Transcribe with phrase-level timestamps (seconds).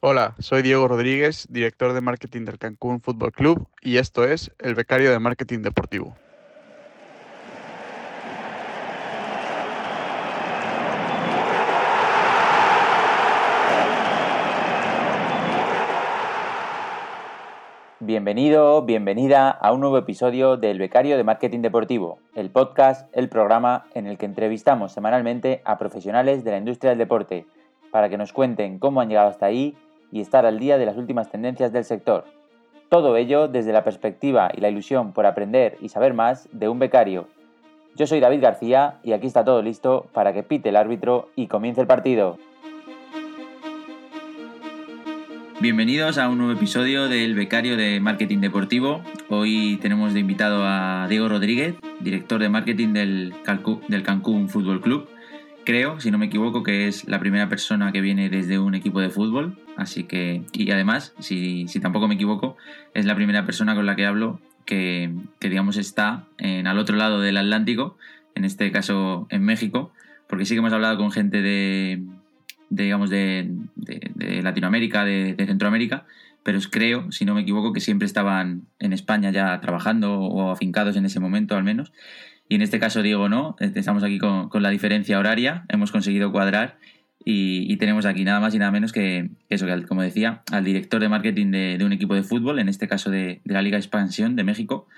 [0.00, 4.76] Hola, soy Diego Rodríguez, director de marketing del Cancún Fútbol Club y esto es El
[4.76, 6.14] Becario de Marketing Deportivo.
[17.98, 23.86] Bienvenido, bienvenida a un nuevo episodio del Becario de Marketing Deportivo, el podcast, el programa
[23.94, 27.46] en el que entrevistamos semanalmente a profesionales de la industria del deporte
[27.90, 29.76] para que nos cuenten cómo han llegado hasta ahí
[30.10, 32.24] y estar al día de las últimas tendencias del sector.
[32.88, 36.78] Todo ello desde la perspectiva y la ilusión por aprender y saber más de un
[36.78, 37.28] becario.
[37.96, 41.48] Yo soy David García y aquí está todo listo para que pite el árbitro y
[41.48, 42.38] comience el partido.
[45.60, 49.02] Bienvenidos a un nuevo episodio del Becario de Marketing Deportivo.
[49.28, 53.34] Hoy tenemos de invitado a Diego Rodríguez, director de marketing del,
[54.04, 55.08] Cancún Fútbol Club
[55.68, 59.00] creo, si no me equivoco, que es la primera persona que viene desde un equipo
[59.00, 59.58] de fútbol.
[59.76, 62.56] Así que, y además, si, tampoco me equivoco,
[62.94, 67.20] es la primera persona con la que hablo que, digamos, está en, al otro lado
[67.20, 67.98] del Atlántico,
[68.34, 69.92] en este caso en México,
[70.26, 72.02] porque sí que hemos hablado con gente de,
[72.70, 73.50] digamos, de,
[74.16, 76.06] Latinoamérica, de, Centroamérica,
[76.48, 80.96] pero creo, si no me equivoco, que siempre estaban en España ya trabajando o afincados
[80.96, 81.92] en ese momento al menos.
[82.48, 83.54] Y en este caso, Diego, no.
[83.60, 85.66] Estamos aquí con, la diferencia horaria.
[85.68, 86.78] Hemos conseguido cuadrar
[87.22, 91.02] y, tenemos aquí nada más y nada menos que eso, que como decía, al director
[91.02, 94.44] de marketing de, un equipo de fútbol, en este caso de, la Liga Expansión de
[94.44, 94.88] México,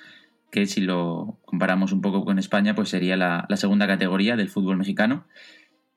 [0.53, 4.77] que si lo comparamos un poco con España, pues sería la, segunda categoría del fútbol
[4.77, 5.27] mexicano.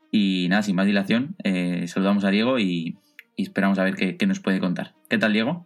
[0.10, 2.98] Y nada, sin más dilación, eh, saludamos a Diego y,
[3.38, 4.94] esperamos a ver qué, qué nos puede contar.
[5.10, 5.66] ¿Qué tal, Diego?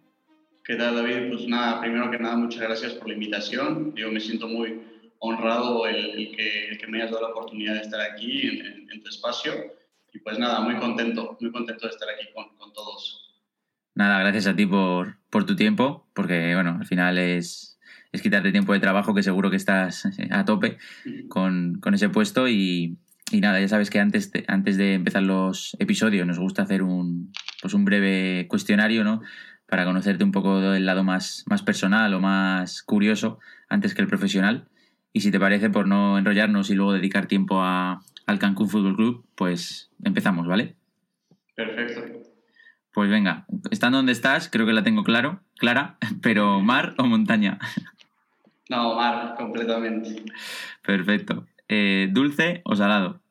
[0.68, 1.30] ¿Qué tal, David?
[1.30, 3.96] Pues nada, primero que nada, muchas gracias por la invitación.
[3.96, 4.82] Yo me siento muy
[5.20, 9.54] honrado el, que, me hayas dado la oportunidad de estar aquí en, tu espacio.
[10.12, 13.34] Y pues nada, muy contento, muy contento de estar aquí con, todos.
[13.96, 17.80] Nada, gracias a ti por, por, tu tiempo, porque bueno, al final es,
[18.12, 20.78] es quitarte tiempo de trabajo que seguro que estás a tope
[21.30, 22.98] con, con ese puesto y,
[23.32, 26.84] y, nada, ya sabes que antes de, antes de empezar los episodios nos gusta hacer
[26.84, 29.22] un, pues un breve cuestionario, ¿no?
[29.68, 33.40] Para conocerte un poco del lado más, más personal o más curioso
[33.70, 34.68] antes que el profesional.
[35.12, 38.96] Y si te parece, por no enrollarnos y luego dedicar tiempo a, al Cancún Fútbol
[38.96, 40.76] Club, pues empezamos, ¿vale?
[41.56, 42.28] Perfecto.
[42.94, 47.60] Pues venga, estando donde estás, creo que la tengo claro, clara, pero mar o montaña.
[48.70, 50.24] No, mar, completamente.
[50.86, 51.46] Perfecto.
[51.70, 53.22] Eh, ¿Dulce o salado?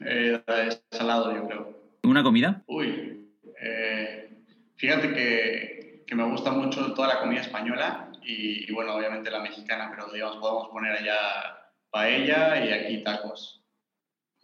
[0.00, 0.42] Eh,
[0.90, 1.78] salado, yo creo.
[2.04, 2.62] ¿Una comida?
[2.66, 3.28] Uy,
[3.60, 4.30] eh,
[4.76, 9.90] fíjate que, que me gusta mucho toda la comida española y, bueno, obviamente la mexicana,
[9.90, 11.16] pero digamos, podemos poner allá
[11.90, 13.61] paella y aquí tacos.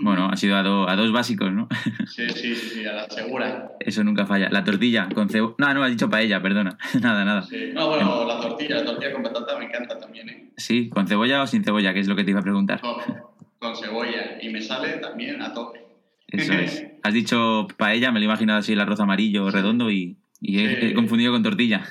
[0.01, 1.69] Bueno, ha sido a, a dos básicos, ¿no?
[2.07, 3.73] Sí, sí, sí, a la segura.
[3.81, 4.49] Eso nunca falla.
[4.51, 5.55] La tortilla con cebolla.
[5.59, 6.79] No, no, has dicho paella, perdona.
[7.03, 7.43] nada, nada.
[7.43, 7.71] Sí.
[7.73, 10.51] No, bueno, la tortilla, la tortilla con patata me encanta también, ¿eh?
[10.57, 11.93] Sí, ¿con cebolla o sin cebolla?
[11.93, 12.81] Que es lo que te iba a preguntar.
[12.81, 14.39] Con, cebolla.
[14.41, 15.81] Y me sale también a tope.
[16.29, 16.87] Eso es.
[17.03, 21.33] Has dicho paella, me lo he imaginado así el arroz amarillo redondo y, he, confundido
[21.33, 21.85] con tortilla.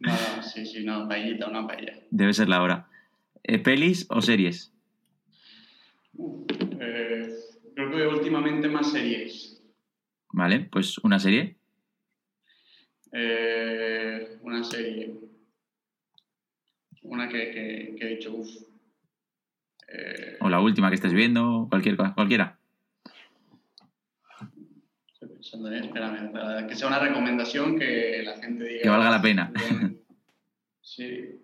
[0.00, 0.12] No,
[0.42, 1.94] sí, sí, no, paellita, una paella.
[2.10, 2.88] Debe ser la hora.
[3.42, 4.72] Eh, ¿Pelis o series?
[6.18, 6.73] Eh,
[7.94, 9.62] que últimamente más series.
[10.32, 11.56] Vale, pues una serie.
[13.12, 15.14] Eh, una serie.
[17.02, 18.48] Una que, he dicho, uff.
[20.40, 22.58] o la última que estés viendo, cualquier, cualquiera.
[26.66, 28.82] que sea una recomendación que la gente diga.
[28.82, 29.52] Que valga la pena.
[30.86, 31.40] Sí.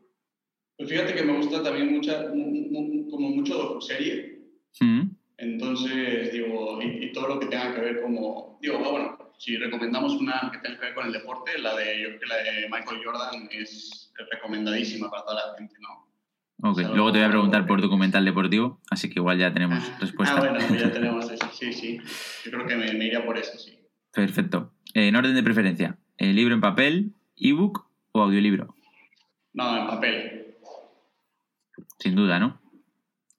[0.77, 4.39] Pues fíjate que me gusta también mucha, como mucho serie.
[4.81, 5.10] Mm.
[5.41, 10.13] Entonces, digo, y, todo lo que tenga que ver como, digo, ah, bueno, si recomendamos
[10.15, 12.69] una que tenga que ver con el deporte, la de, yo creo que la de
[12.71, 16.11] Michael Jordan es recomendadísima para toda la gente, ¿no?
[16.71, 19.99] Ok, luego te voy a preguntar por documental deportivo, así que igual ya tenemos ah,
[19.99, 20.37] respuesta.
[20.37, 21.99] Ah, bueno, ya tenemos eso, sí, sí.
[22.45, 23.79] Yo creo que me, me iría por eso, sí.
[24.13, 24.75] Perfecto.
[24.93, 28.75] en orden de preferencia, ¿el libro en papel, ebook o audiolibro?
[29.55, 30.57] No, en papel.
[31.99, 32.60] Sin duda, ¿no?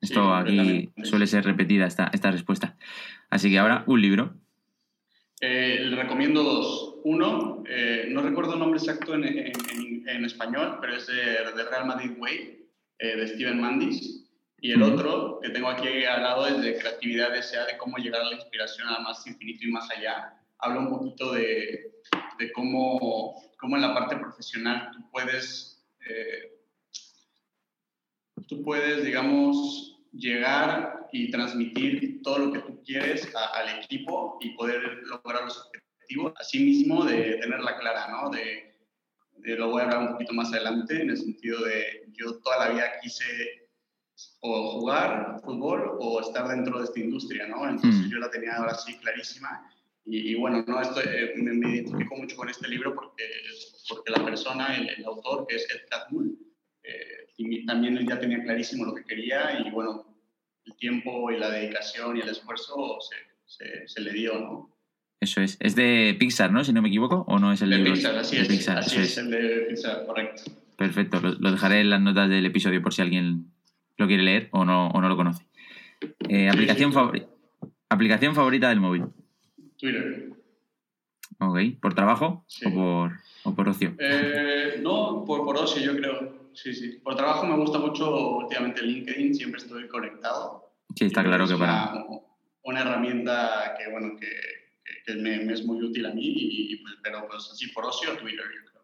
[0.02, 2.76] Esto aquí suele ser repetida esta, esta respuesta.
[3.30, 4.34] Así que ahora, un libro.
[5.40, 6.96] Eh, le recomiendo dos.
[7.04, 12.12] Uno, eh, no recuerdo el nombre exacto en, en, español, pero es de, Real Madrid
[12.18, 12.68] Way,
[13.00, 14.28] eh, de Steven Mandis.
[14.60, 18.22] Y el otro que tengo aquí al lado es de Creatividad S.A., de cómo llegar
[18.22, 20.36] a la inspiración a más infinito y más allá.
[20.60, 21.92] Habla un poquito de,
[22.38, 25.72] de cómo, cómo en la parte profesional tú puedes
[26.08, 26.52] eh,
[28.48, 34.82] tú puedes, digamos, llegar y transmitir todo lo que tú quieres al equipo y poder
[35.04, 38.30] lograr los objetivos objetivo, asimismo de tenerla clara, ¿no?
[38.30, 38.68] De,
[39.58, 42.74] lo voy a hablar un poquito más adelante, en el sentido de yo toda la
[42.74, 43.26] vida quise
[44.42, 47.68] o jugar fútbol o estar dentro de esta industria, ¿no?
[47.68, 48.12] Entonces mm.
[48.12, 49.68] yo la tenía ahora sí clarísima
[50.06, 53.24] y, bueno, no, esto, eh, me, identifico mucho con este libro porque,
[53.88, 56.38] porque la persona, el, autor, que es Ed Catmull,
[56.84, 57.28] eh,
[57.66, 60.06] también él ya tenía clarísimo lo que quería y bueno,
[60.66, 62.98] el tiempo y la dedicación y el esfuerzo
[63.48, 64.76] se, se, le dio, ¿no?
[65.20, 65.58] Eso es.
[65.60, 66.64] Es de Pixar, ¿no?
[66.64, 68.18] Si no me equivoco, ¿o no es el de Pixar?
[68.18, 70.44] Así es, Pixar, así es, el de Pixar, correcto.
[70.78, 73.52] Perfecto, lo, dejaré en las notas del episodio por si alguien
[73.98, 75.46] lo quiere leer o no, o no lo conoce.
[76.28, 76.92] Eh, aplicación,
[77.90, 79.06] aplicación favorita del móvil.
[79.78, 80.41] Twitter.
[81.42, 83.12] Ok, ¿por trabajo o, por,
[83.44, 83.96] o por ocio?
[84.00, 87.00] Eh, no, por, por ocio yo creo sí, sí.
[87.04, 90.74] Por trabajo me gusta mucho últimamente LinkedIn, siempre estoy conectado.
[90.96, 91.94] Sí, está claro que para...
[92.64, 94.28] Una, herramienta que, bueno, que,
[95.06, 98.46] que, me, es muy útil a mí, y, pues, pero pues así por ocio, Twitter,
[98.46, 98.82] yo creo.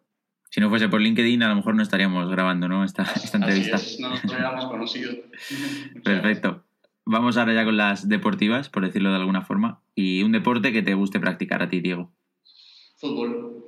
[0.50, 2.84] Si no fuese por LinkedIn, a lo mejor no estaríamos grabando ¿no?
[2.84, 3.76] esta, esta entrevista.
[3.76, 5.14] Así no nos hubiéramos conocido.
[6.04, 6.64] Perfecto.
[7.06, 9.82] Vamos ahora ya con las deportivas, por decirlo de alguna forma.
[9.96, 12.12] Y un deporte que te guste practicar a ti, Diego.
[12.98, 13.64] Fútbol.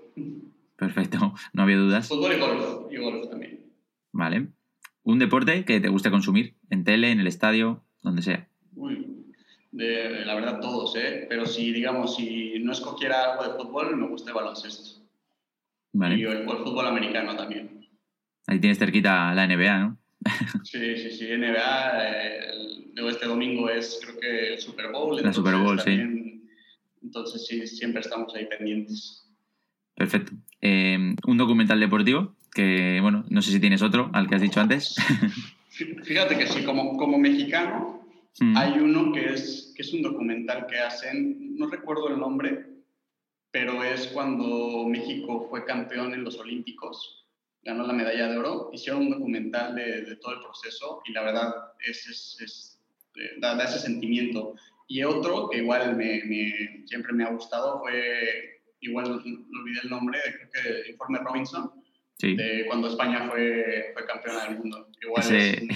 [0.75, 2.07] Perfecto, no había dudas.
[2.07, 3.65] Fútbol y golf, y golf también.
[4.11, 4.47] Vale.
[5.03, 8.47] Un deporte que te guste consumir, en tele, en el estadio, donde sea.
[8.75, 9.25] Uy,
[9.71, 11.25] de, la verdad todos, ¿eh?
[11.29, 15.01] Pero si, digamos, si no escogiera algo de fútbol, me gusta el baloncesto.
[15.93, 16.17] Vale.
[16.17, 17.87] Y el, fútbol americano también.
[18.47, 19.97] Ahí tienes cerquita la NBA, ¿no?
[20.63, 23.09] sí, sí, sí, NBA.
[23.09, 25.21] este domingo es, creo que, el Super Bowl.
[25.21, 26.19] La Super Bowl, sí.
[27.04, 29.25] Entonces, sí, siempre estamos ahí pendientes.
[29.96, 30.34] Perfecto.
[30.62, 32.36] Eh, ¿Un documental deportivo?
[32.54, 34.96] que, bueno, no sé si tienes otro al que has dicho antes.
[36.04, 38.04] Fíjate que sí, como, como mexicano,
[38.40, 38.57] mm.
[38.57, 42.66] hay uno que es, que es un documental que hacen, no recuerdo el nombre,
[43.51, 47.25] pero es cuando México fue campeón en los Olímpicos,
[47.63, 51.24] ganó la medalla de oro, hicieron un documental de, de todo el proceso y la
[51.24, 51.54] verdad
[51.86, 52.80] es, es, es
[53.16, 54.56] eh, da, ese sentimiento.
[54.91, 59.15] Y otro que igual me, me, siempre me ha gustado fue, igual no
[59.62, 61.71] olvidé el nombre, creo que Informe Robinson,
[62.19, 64.89] de cuando España fue, fue campeona del mundo.
[65.00, 65.68] Igual ese...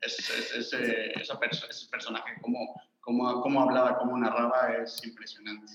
[0.00, 5.70] es, ese, personaje, cómo, cómo, cómo, hablaba, cómo narraba, es impresionante.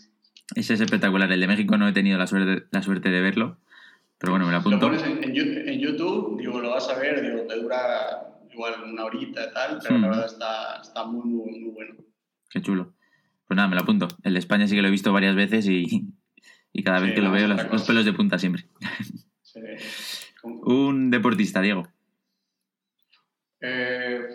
[0.56, 1.32] Ese es espectacular.
[1.32, 3.60] El de México no he tenido la suerte, la suerte de verlo,
[4.18, 4.78] pero bueno, me lo apunto.
[4.78, 9.06] Lo pones en, en, YouTube, digo, lo vas a ver, digo, te dura igual una
[9.06, 10.10] horita y tal, pero la hmm.
[10.10, 12.11] verdad está, está muy, muy, muy, bueno.
[12.52, 12.94] Qué chulo.
[13.48, 14.08] Pues nada, me lo apunto.
[14.24, 16.14] El de España sí que lo he visto varias veces y,
[16.74, 18.66] y cada vez que lo veo, los pelos de punta siempre.
[20.44, 21.88] Un deportista, Diego.
[23.62, 24.28] Eh,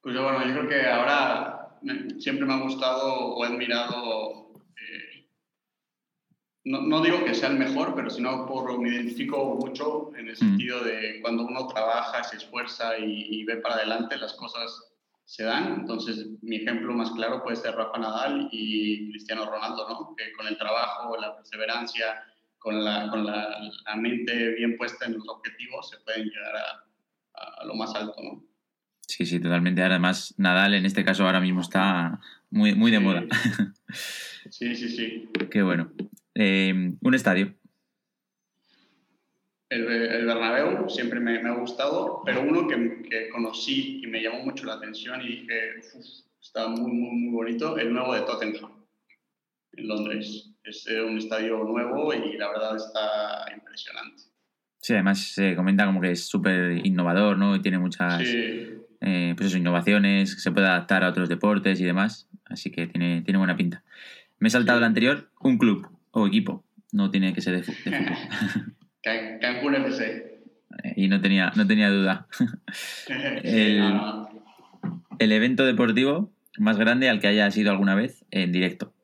[0.00, 1.78] pues bueno, yo creo que ahora
[2.18, 5.28] siempre me ha gustado o he admirado, eh,
[6.64, 10.36] no, digo que sea el mejor, pero sino por me identifico mucho en el mm.
[10.36, 14.93] sentido de cuando uno trabaja, se esfuerza y, y, ve para adelante, las cosas
[15.24, 15.80] se dan.
[15.80, 20.14] Entonces, mi ejemplo más claro puede ser Rafa Nadal y Cristiano Ronaldo, ¿no?
[20.16, 22.24] Que con el trabajo, la perseverancia,
[22.58, 27.64] con, la, con la, mente bien puesta en los objetivos se pueden llegar a, a,
[27.64, 28.44] lo más alto, ¿no?
[29.06, 29.82] Sí, sí, totalmente.
[29.82, 33.24] Además, Nadal en este caso ahora mismo está muy, muy de moda.
[34.50, 35.28] Sí, sí, sí.
[35.50, 35.90] Qué bueno.
[36.34, 37.54] Eh, un estadio.
[39.74, 44.22] El, el Bernabéu siempre me, me, ha gustado, pero uno que, que, conocí y me
[44.22, 45.80] llamó mucho la atención y dije,
[46.40, 48.70] está muy, muy, muy bonito, el nuevo de Tottenham,
[49.72, 54.22] en Londres es un estadio nuevo y la verdad está impresionante.
[54.80, 57.56] Sí, además se comenta como que es súper innovador, ¿no?
[57.56, 62.70] Y tiene muchas eh, pues innovaciones, se puede adaptar a otros deportes y demás, así
[62.70, 63.82] que tiene, tiene buena pinta.
[64.38, 67.94] Me he saltado el anterior, un club o equipo, no tiene que ser de, fútbol.
[69.04, 70.40] Cancún FC.
[70.82, 72.26] Eh, y no tenía, no tenía duda.
[73.42, 73.82] el,
[75.18, 78.94] el evento deportivo más grande al que haya sido alguna vez en directo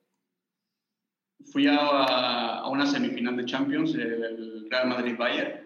[1.50, 5.60] fui a, una semifinal de Champions, el Real Madrid-Bayern,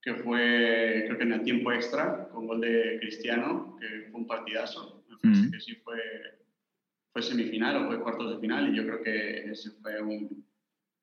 [0.00, 4.26] que fue, creo que en el tiempo extra, con gol de Cristiano, que fue un
[4.26, 5.04] partidazo.
[5.22, 6.00] Me que sí fue,
[7.12, 10.00] fue semifinal o fue cuartos de final, y yo creo que ese fue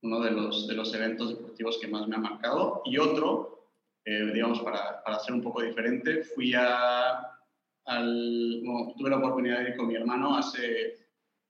[0.02, 2.82] uno de los, de los eventos deportivos que más me ha marcado.
[2.86, 3.68] Y otro,
[4.06, 7.20] eh, digamos, para, para ser un poco diferente, fui a,
[7.86, 8.62] al,
[8.98, 10.98] tuve la oportunidad de ir con mi hermano hace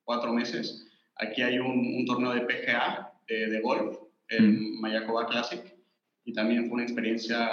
[0.04, 0.90] cuatro meses
[1.20, 3.98] Aquí hay un, torneo de PGA de, golf,
[4.30, 4.80] el mm.
[4.80, 5.62] Mayakoba Classic,
[6.24, 7.50] y también fue una experiencia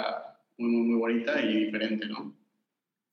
[0.57, 2.33] muy, muy, muy bonita y diferente, ¿no?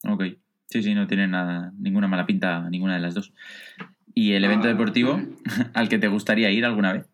[0.09, 0.23] Ok.
[0.67, 3.35] Sí, sí, no tiene nada, ninguna mala pinta ninguna de las dos.
[4.15, 5.21] ¿Y el evento Ah, deportivo
[5.75, 7.09] al que te gustaría ir alguna vez?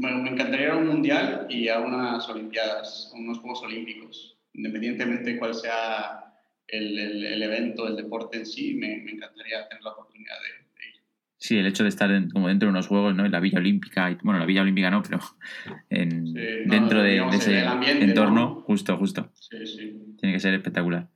[0.00, 4.38] Me, encantaría ir a un mundial y a unas Olimpiadas, unos Juegos Olímpicos.
[4.54, 6.24] Independientemente de cuál sea
[6.66, 10.48] el, el- el evento, el deporte en sí, me, me encantaría tener la oportunidad de,
[10.88, 11.02] ir.
[11.36, 13.26] Sí, el hecho de estar en- como dentro de unos juegos, ¿no?
[13.26, 15.20] En la Villa Olímpica, y- bueno, la Villa Olímpica no, pero
[15.90, 16.32] en- Sí,
[16.64, 18.54] no, dentro de, ese ambiente, entorno, ¿no?
[18.62, 19.30] justo, justo.
[19.34, 20.16] Sí, sí.
[20.18, 21.08] Tiene que ser espectacular.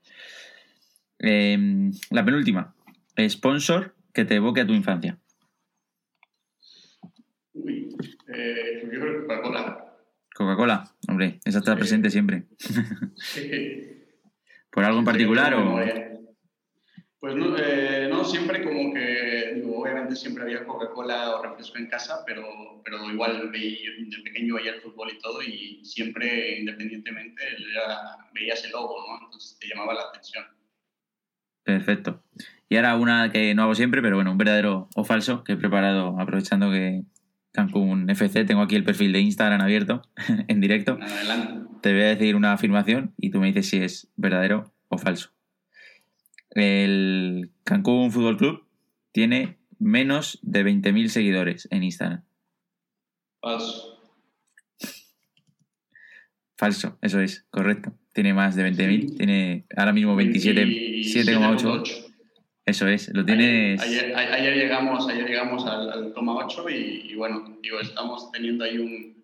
[1.20, 2.74] Eh, la penúltima.
[3.28, 5.18] Sponsor que te evoque a tu infancia.
[7.54, 7.96] Uy,
[8.28, 9.96] eh, yo creo que Coca-Cola.
[10.34, 11.78] Coca-Cola, hombre, esa está Sí.
[11.78, 12.44] presente siempre.
[13.16, 14.02] Sí.
[14.70, 15.78] ¿Por algo en particular o...?
[17.20, 21.88] Pues no, eh, no, siempre como que, digo, obviamente siempre había Coca-Cola o refresco en
[21.88, 22.44] casa, pero,
[22.84, 28.62] pero igual veía, de pequeño veía el fútbol y todo y siempre, independientemente, era- veías
[28.66, 29.24] el logo, ¿no?
[29.24, 30.44] Entonces te llamaba la atención.
[31.62, 32.22] Perfecto.
[32.68, 35.56] Y ahora una que no hago siempre, pero bueno, un verdadero o falso que he
[35.56, 37.04] preparado aprovechando que
[37.54, 40.02] Cancún FC, tengo aquí el perfil de Instagram abierto
[40.48, 40.98] en directo.
[41.00, 41.68] Adelante.
[41.82, 45.30] Te voy a decir una afirmación y tú me dices si es verdadero o falso.
[46.50, 48.64] El Cancún Fútbol Club
[49.12, 52.24] tiene menos de 20.000 seguidores en Instagram.
[53.40, 54.00] Falso.
[56.56, 57.94] Falso, eso es, correcto.
[58.12, 61.82] Tiene más de 20.000, tiene ahora mismo 27, 7,8.
[61.82, 62.03] 27,8.
[62.66, 63.80] Eso es, lo tienes...
[63.82, 66.74] Ayer, ayer, ayer llegamos, ayer llegamos al, al toma 8 y,
[67.10, 69.22] y bueno, digo, estamos teniendo ahí un,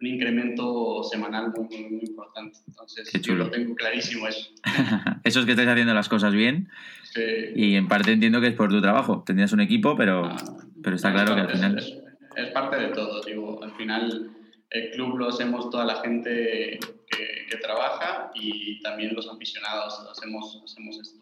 [0.00, 2.58] un incremento semanal muy, muy, muy importante.
[2.68, 3.44] Entonces, Qué yo chulo.
[3.44, 4.50] lo tengo clarísimo eso.
[5.24, 6.68] Eso es que estáis haciendo las cosas bien
[7.04, 7.20] Sí.
[7.56, 9.22] y en parte entiendo que es por tu trabajo.
[9.26, 10.36] Tendrías un equipo, pero, Ah,
[10.82, 11.78] pero está claro que al es- final...
[11.78, 11.92] Es,
[12.36, 14.30] es parte de todo, digo, al final
[14.70, 16.78] el club lo hacemos toda la gente
[17.10, 21.21] que, que trabaja y también los aficionados hacemos, hacemos esto.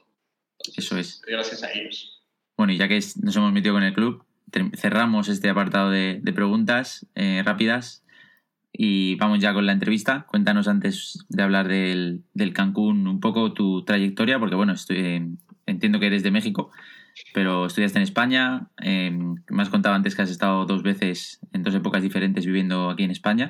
[0.76, 1.22] Eso es.
[1.26, 2.22] Gracias a ellos.
[2.56, 4.24] Bueno, y ya que nos hemos metido con el club,
[4.76, 8.04] cerramos este apartado de, de preguntas eh, rápidas
[8.72, 10.26] y vamos ya con la entrevista.
[10.28, 15.28] Cuéntanos antes de hablar del, del Cancún un poco tu trayectoria, porque bueno, estoy, eh,
[15.66, 16.70] entiendo que eres de México,
[17.32, 18.68] pero estudiaste en España.
[18.82, 22.90] eh, me has contado antes que has estado dos veces en dos épocas diferentes viviendo
[22.90, 23.48] aquí en España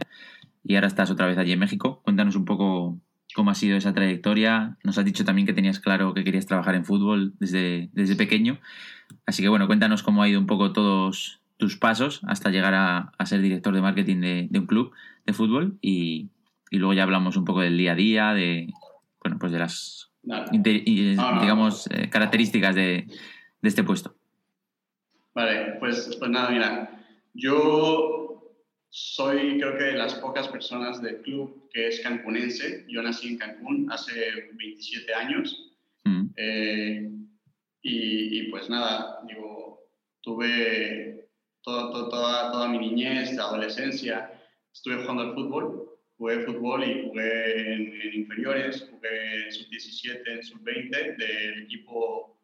[0.62, 2.00] y ahora estás otra vez allí en México.
[2.04, 3.00] Cuéntanos un poco
[3.34, 4.76] cómo ha sido esa trayectoria.
[4.84, 8.58] Nos has dicho también que tenías claro que querías trabajar en fútbol desde, desde pequeño.
[9.26, 13.12] Así que bueno, cuéntanos cómo ha ido un poco todos tus pasos hasta llegar a,
[13.18, 14.92] a ser director de marketing de, de un club
[15.26, 16.30] de fútbol y,
[16.70, 18.72] y luego ya hablamos un poco del día a día, de
[19.22, 20.46] bueno, pues de las Nada.
[20.52, 23.06] digamos eh, características de,
[23.62, 24.14] de este puesto.
[25.34, 27.02] Vale, pues, pues nada, mira,
[27.34, 28.19] yo
[28.90, 32.84] soy creo que de las pocas personas del club que es cancunense.
[32.88, 34.12] Yo nací en Cancún hace
[34.54, 35.66] 27 años
[36.04, 37.10] Mm, eh,
[37.82, 39.86] y, y, pues nada, digo,
[40.22, 41.28] tuve
[41.62, 44.32] toda, toda, toda, toda mi niñez, adolescencia,
[44.72, 45.86] estuve jugando al fútbol.
[46.16, 52.38] Jugué fútbol y jugué en, en inferiores, jugué en sub-17, en sub-20 del equipo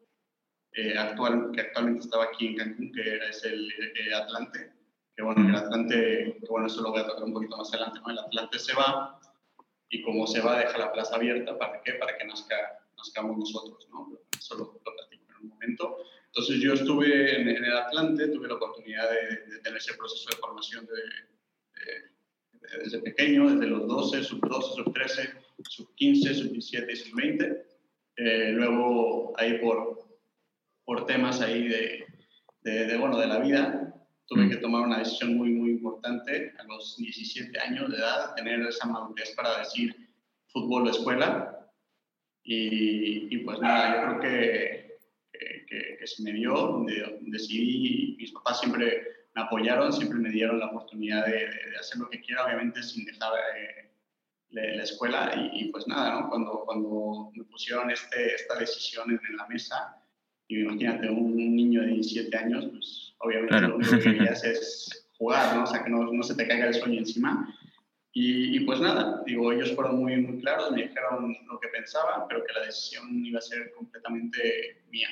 [0.73, 4.71] eh, actual, que actualmente estaba aquí en Cancún, que era- es el eh, Atlante.
[5.17, 7.99] Que bueno, el Atlante, que bueno, eso lo voy a tocar un poquito más adelante,
[8.05, 8.11] ¿no?
[8.11, 9.19] El Atlante se va
[9.89, 11.93] y como se va, deja la plaza abierta, ¿para qué?
[11.93, 12.55] Para que nazca,
[12.95, 14.11] nazcamos nosotros, ¿no?
[14.37, 15.97] Eso lo, lo platico en un momento.
[16.27, 20.29] Entonces yo estuve en, en el Atlante, tuve la oportunidad de, de tener ese proceso
[20.29, 25.29] de formación de, de- de- desde pequeño, desde los 12, sub 12, sub 13,
[25.67, 27.65] sub 15, sub 17 y sub 20.
[28.17, 30.05] Eh, luego ahí por,
[30.85, 33.86] por temas ahí de, bueno, de la vida,
[34.27, 34.49] tuve Mm.
[34.49, 38.85] que tomar una decisión muy, muy importante a los 17 años de edad, tener esa
[38.87, 39.95] madurez para decir
[40.47, 41.53] fútbol o escuela.
[42.43, 44.97] Y, y pues nada, yo creo que,
[45.33, 49.03] que, que- que se me dio, de- decidí, mis papás siempre
[49.35, 53.05] me apoyaron, siempre me dieron la oportunidad de, de- hacer lo que quiera, obviamente sin
[53.05, 53.91] dejar eh,
[54.49, 55.33] la, la escuela.
[55.53, 56.29] Y, y pues nada, ¿no?
[56.29, 60.01] cuando, cuando me pusieron este, esta decisión en la mesa,
[60.47, 63.67] y imagínate, un, niño de 17 años, pues obviamente Claro.
[63.69, 65.63] lo único que querías es jugar, ¿no?
[65.63, 67.53] O sea, que no, no se te caiga el sueño encima.
[68.13, 72.27] Y, y, pues nada, digo, ellos fueron muy, muy claros, me dijeron lo que pensaban,
[72.27, 75.09] pero que la decisión iba a ser completamente mía.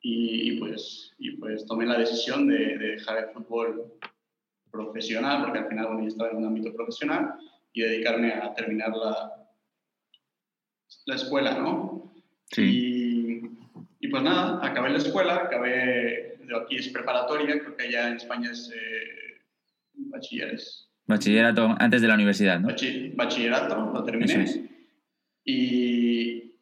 [0.00, 3.92] Y, y pues, y pues tomé la decisión de, de dejar el fútbol
[4.70, 7.34] profesional, porque al final bueno, yo estaba en un ámbito profesional,
[7.72, 9.48] y dedicarme a terminar la,
[11.06, 12.12] la escuela, ¿no?
[12.50, 12.62] Sí.
[12.62, 12.87] Y,
[14.08, 18.16] y pues nada, acabé la escuela, acabé, de aquí es preparatoria, creo que allá en
[18.16, 19.42] España es eh,
[19.94, 20.88] bachilleres.
[21.06, 22.68] Bachillerato antes de la universidad, ¿no?
[22.68, 24.42] Bachi- bachillerato, lo terminé.
[24.44, 24.60] Es.
[25.44, 26.54] Y,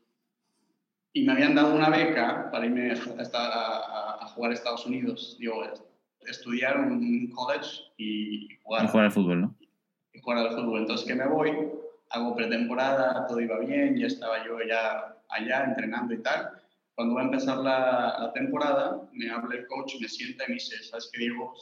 [1.13, 5.63] y me habían dado una beca para irme a, a, jugar a Estados Unidos, digo,
[6.27, 8.85] estudiar un college y jugar.
[8.85, 9.57] Y jugar al fútbol, ¿no?
[10.13, 10.81] Y jugar al fútbol.
[10.81, 11.51] Entonces, que me voy,
[12.11, 16.51] hago pretemporada, todo iba bien, ya estaba yo ya allá entrenando y tal.
[16.97, 20.55] Cuando va a empezar la, la temporada, me habla el coach, me sienta y me
[20.55, 21.55] dice, ¿sabes qué, Diego?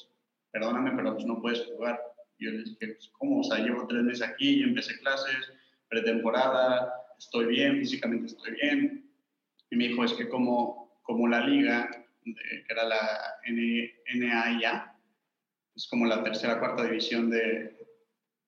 [0.53, 2.01] Perdóname, pero pues no puedes jugar.
[2.39, 3.41] Y yo le dije, pues, ¿cómo?
[3.41, 5.53] O sea, llevo tres meses aquí, empecé clases,
[5.89, 9.11] pretemporada, estoy bien, físicamente estoy bien,
[9.71, 11.91] y me dijo, es que como, como la liga,
[12.25, 13.01] que era la
[14.15, 14.97] NAIA,
[15.75, 17.77] es como la tercera, cuarta división de,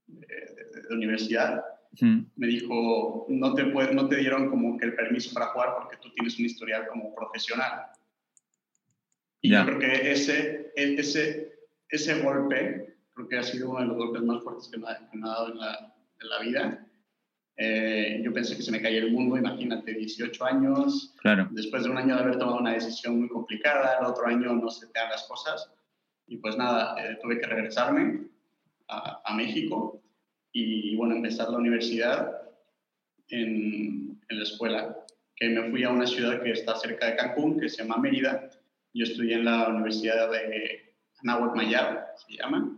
[0.06, 1.64] de, universidad,
[2.00, 6.12] me dijo, no te, no te dieron como que el permiso para jugar porque tú
[6.12, 7.86] tienes un historial como profesional.
[9.40, 11.52] Y yo creo que ese, ese,
[11.88, 15.28] ese golpe, creo que ha sido uno de los golpes más fuertes que me ha,
[15.28, 16.86] dado en la, en la vida
[17.58, 21.14] eh, yo pensé que se me caía el mundo, imagínate, 18 años.
[21.20, 21.48] Claro.
[21.52, 24.68] Después de un año de haber tomado una decisión muy complicada, el otro año no
[24.68, 25.72] se te dan las cosas.
[26.26, 28.26] Y pues nada, eh, tuve que regresarme
[28.88, 30.02] a, a, México
[30.58, 32.32] y, bueno, empezar la universidad
[33.28, 34.96] en, en, la escuela.
[35.34, 38.48] Que me fui a una ciudad que está cerca de Cancún, que se llama Mérida.
[38.94, 42.74] Yo estudié en la Universidad de Anáhuac Mayab, se llama.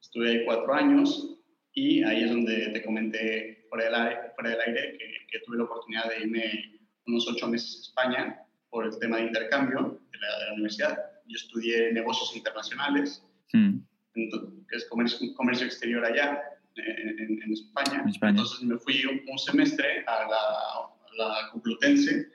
[0.00, 1.36] Estuve ahí cuatro años
[1.74, 5.58] y ahí es donde te comenté fuera del aire, fuera del aire que, que, tuve
[5.58, 10.18] la oportunidad de irme unos ocho meses a España por el tema de intercambio de
[10.18, 10.98] la, de la universidad.
[11.26, 13.22] Yo estudié negocios internacionales,
[13.52, 13.78] mm.
[14.14, 16.42] que es comercio, comercio, exterior allá,
[16.76, 18.04] en, en, España.
[18.08, 18.30] España.
[18.30, 22.30] Entonces me fui un, un semestre a la, a la, Complutense.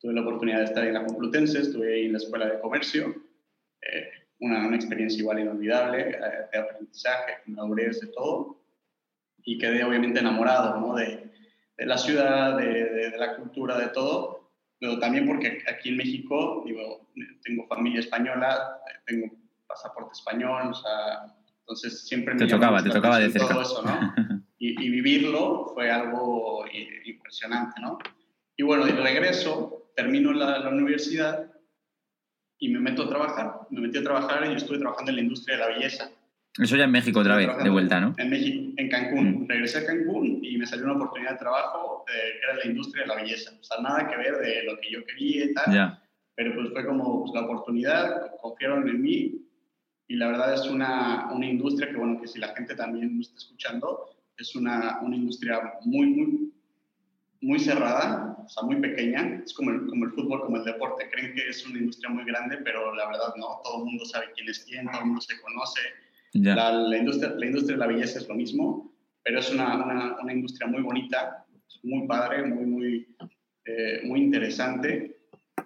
[0.00, 3.14] Tuve la oportunidad de estar en la Complutense, estuve en la Escuela de Comercio.
[3.82, 4.08] Eh,
[4.40, 6.18] una, una, experiencia igual inolvidable, eh,
[6.52, 8.64] de aprendizaje, madurez, de todo
[9.44, 10.94] y quedé obviamente enamorado ¿no?
[10.94, 11.30] de,
[11.76, 14.50] de, la ciudad, de, de, la cultura, de todo,
[14.80, 17.08] pero también porque aquí en México digo,
[17.44, 19.30] tengo familia española, tengo
[19.66, 23.48] pasaporte español, o sea, entonces siempre me te tocaba, te tocaba de cerca.
[23.48, 24.14] Todo eso, ¿no?
[24.58, 26.66] y, y, vivirlo fue algo
[27.04, 27.98] impresionante, ¿no?
[28.54, 31.50] Y bueno, de regreso, termino la, la universidad
[32.58, 33.60] y me meto a trabajar.
[33.70, 36.10] Me metí a trabajar y estuve trabajando en la industria de la belleza.
[36.58, 38.14] Eso ya en México otra vez, de vuelta, ¿no?
[38.16, 39.42] En México, en Cancún.
[39.42, 39.48] Mm.
[39.48, 43.02] Regresé a Cancún y me salió una oportunidad de trabajo eh, que era la industria
[43.02, 43.52] de la belleza.
[43.58, 45.98] O sea, nada que ver de lo que yo quería y tal.
[46.36, 49.44] Pero pues fue como pues, la oportunidad, confiaron en mí
[50.08, 53.22] y la verdad es una, una industria que, bueno, que si la gente también me
[53.22, 56.52] está escuchando, es una, una industria muy, muy,
[57.40, 59.42] muy cerrada, o sea, muy pequeña.
[59.44, 61.08] Es como el, como el fútbol, como el deporte.
[61.10, 63.60] Creen que es una industria muy grande, pero la verdad no.
[63.62, 65.80] Todo el mundo sabe quién es quién, todo el mundo se conoce
[66.34, 70.16] la, la, industria, la industria de la belleza es lo mismo, pero es una, una,
[70.20, 71.46] una industria muy bonita,
[71.84, 73.16] muy padre, muy, muy,
[73.64, 75.16] eh, muy interesante.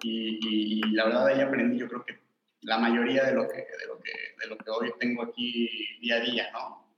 [0.01, 2.19] Y, y, la verdad ahí aprendí, yo creo que
[2.61, 5.69] la mayoría de lo que, de lo que, de lo que hoy tengo aquí
[6.01, 6.93] día a día, ¿no?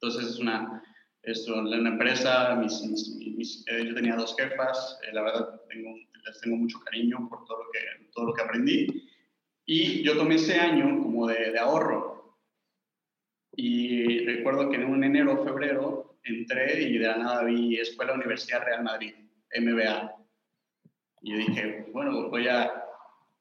[0.00, 0.82] Entonces es una,
[1.22, 5.94] es una empresa, mis, mis, eh, yo tenía dos jefas, eh, la verdad tengo,
[6.26, 9.08] les tengo mucho cariño por todo lo que, todo lo que aprendí.
[9.64, 12.12] Y yo tomé ese año como de, de ahorro,
[13.54, 18.64] y recuerdo que en un enero febrero entré y de la nada vi Escuela Universidad
[18.64, 19.14] Real Madrid,
[19.60, 20.16] MBA.
[21.20, 22.72] Y dije, bueno, voy a,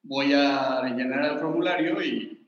[0.03, 2.45] voy a llenar el formulario y,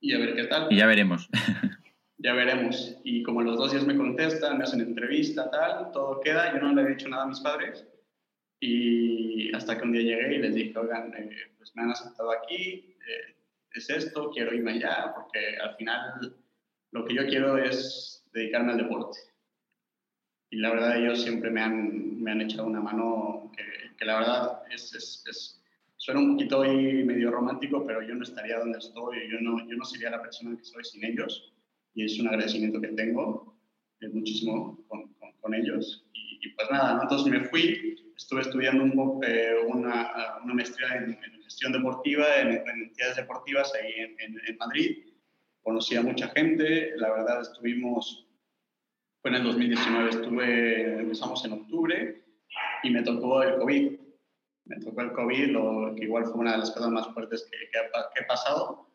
[0.00, 0.72] y a ver qué tal.
[0.72, 1.28] Y ya veremos.
[2.18, 2.96] ya veremos.
[3.04, 6.52] Y como los dos días me contestan, me hacen entrevista, tal, todo queda.
[6.52, 7.86] Yo no le he dicho nada a mis padres.
[8.60, 12.30] Y hasta que un día llegué y les dije, oigan, eh, pues me han aceptado
[12.30, 13.36] aquí, eh,
[13.72, 16.36] es esto, quiero irme allá, porque al final
[16.92, 19.18] lo que yo quiero es dedicarme al deporte.
[20.50, 24.18] Y la verdad ellos siempre me han, me han echado una mano que, que la
[24.18, 25.59] verdad es, es, es,
[26.00, 29.76] suena un poquito hoy medio romántico, pero yo no estaría donde estoy, yo no, yo
[29.76, 31.52] no sería la persona que soy sin ellos.
[31.94, 33.56] Y es un agradecimiento que tengo
[34.12, 36.06] muchísimo con, con, ellos.
[36.14, 41.72] Y, pues nada, entonces me fui, estuve estudiando un eh, una, una, maestría en, gestión
[41.72, 45.10] deportiva, en, en, entidades deportivas ahí en, en Madrid
[45.62, 48.26] conocí a mucha gente, la verdad estuvimos,
[49.20, 52.24] fue en el 2019, estuve, empezamos en octubre
[52.82, 53.99] y me tocó el COVID.
[54.70, 57.58] Me tocó el COVID, lo, que igual fue una de las cosas más fuertes que,
[57.70, 58.88] que, ha, que he pasado.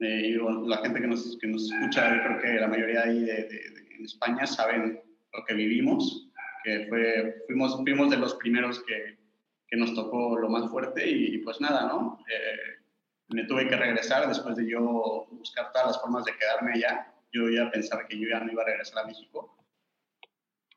[0.00, 3.44] Eh, y la gente que nos, que nos escucha, creo que la mayoría ahí de,
[3.44, 5.02] de, en España saben
[5.32, 6.28] lo que vivimos,
[6.62, 11.38] que fue, fuimos, fuimos de los primeros que nos tocó lo más fuerte y, y
[11.38, 12.18] pues nada, ¿no?
[12.28, 12.82] Eh,
[13.28, 17.14] me tuve que regresar después de yo buscar todas las formas de quedarme allá.
[17.32, 19.56] Yo ya pensaba que yo ya no iba a regresar a México.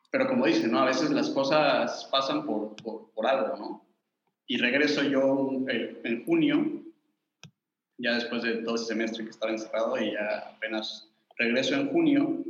[0.10, 0.80] Pero como dice, ¿no?
[0.80, 3.85] A veces las cosas pasan por, por, por algo, ¿no?
[4.47, 6.84] Y regreso yo en junio,
[7.97, 12.43] ya después de todo ese semestre que estaba encerrado y ya apenas regreso en junio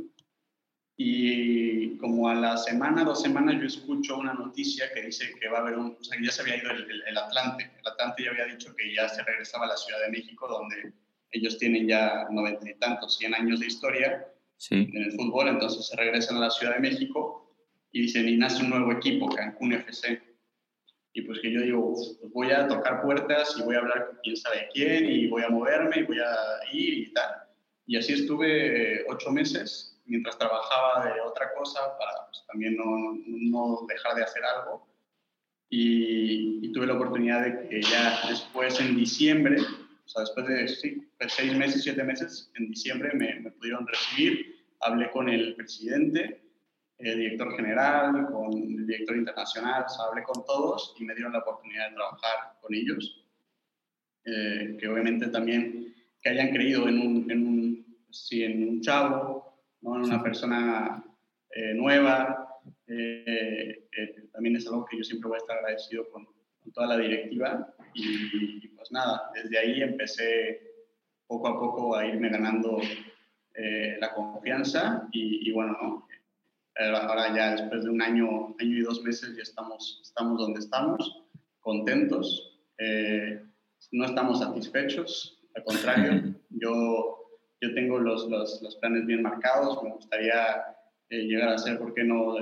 [0.98, 5.58] y como a la semana, dos semanas, yo escucho una noticia que dice que va
[5.58, 7.70] a haber un, o sea, que ya se había ido el, el, Atlante.
[7.80, 10.94] El Atlante ya había dicho que ya se regresaba a la Ciudad de México, donde
[11.32, 14.90] ellos tienen ya noventa y tantos, cien años de historia sí.
[14.90, 17.54] en el fútbol, entonces se regresan a la Ciudad de México
[17.92, 20.22] y dicen, y nace un nuevo equipo, Cancún FC.
[21.16, 24.18] Y pues que yo digo, pues voy a tocar puertas y voy a hablar con
[24.22, 27.30] quién sabe quién y voy a moverme y voy a ir y tal.
[27.86, 33.86] Y así estuve ocho meses mientras trabajaba de otra cosa para pues, también no, no,
[33.88, 34.86] dejar de hacer algo.
[35.70, 41.08] Y, tuve la oportunidad de que ya después, en diciembre, o sea, después de sí,
[41.28, 44.54] seis meses, siete meses, en diciembre me, me pudieron recibir.
[44.82, 46.42] Hablé con el presidente,
[46.98, 51.32] el director general, con el director internacional, o sea, hablé con todos y me dieron
[51.32, 53.22] la oportunidad de trabajar con ellos.
[54.24, 59.60] Eh, que obviamente también que hayan creído en un, en un, sí, en un chavo,
[59.82, 59.96] ¿no?
[59.96, 61.04] en una persona
[61.50, 62.46] eh, nueva.
[62.88, 63.88] Eh,
[64.32, 66.26] también es algo que yo siempre voy a estar agradecido con,
[66.74, 67.74] toda la directiva.
[67.94, 70.60] Y, pues nada, desde ahí empecé
[71.26, 72.80] poco a poco a irme ganando
[73.54, 76.06] eh, la confianza y, bueno,
[76.78, 81.24] ahora ya después de un año, año y dos meses ya estamos, estamos donde estamos,
[81.60, 82.60] contentos,
[83.92, 87.16] no estamos satisfechos, al contrario, yo
[87.60, 90.62] yo tengo los, los, los, planes bien marcados, me gustaría
[91.08, 92.34] eh, llegar a ser, ¿por qué no?,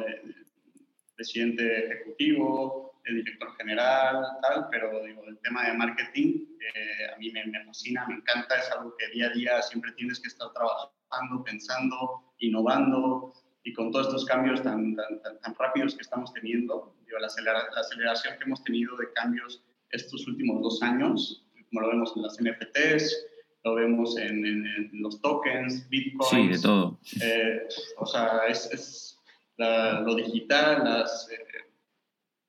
[1.15, 7.47] presidente ejecutivo, director general, tal, pero digo, el tema de marketing eh, a mí me,
[7.47, 11.45] me, fascina, me encanta, es algo que día a día siempre tienes que estar trabajando,
[11.45, 13.33] pensando, innovando,
[13.65, 17.81] y con todos estos cambios tan, tan, tan, rápidos que estamos teniendo, digo, la, la
[17.81, 22.39] aceleración que hemos tenido de cambios estos últimos dos años, como lo vemos en las
[22.41, 23.27] NFTs,
[23.65, 26.29] lo vemos en, los tokens, bitcoins.
[26.29, 26.99] Sí, de todo.
[27.23, 29.19] Eh, o sea, es, es
[29.57, 31.65] lo digital, las, eh,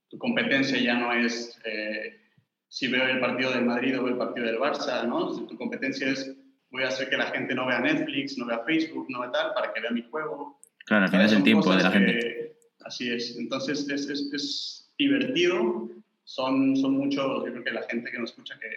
[0.10, 2.19] tu competencia ya no es eh,
[2.67, 5.34] si veo el partido del Madrid o veo el partido del Barça, ¿no?
[5.47, 6.36] Tu competencia es
[6.71, 9.54] voy a hacer que la gente no vea Netflix, no vea Facebook, no vea tal,
[9.54, 10.60] para que vea mi juego.
[10.85, 12.57] Claro, al final es el tiempo de la gente.
[12.85, 13.35] Así es.
[13.37, 15.89] Entonces es, es, es, divertido.
[16.23, 18.69] Son, son muchos, yo creo que la gente que nos escucha que,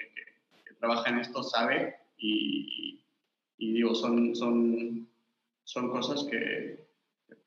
[0.64, 3.00] que trabaja en esto sabe y,
[3.58, 5.08] digo, son, son,
[5.64, 6.86] son cosas que,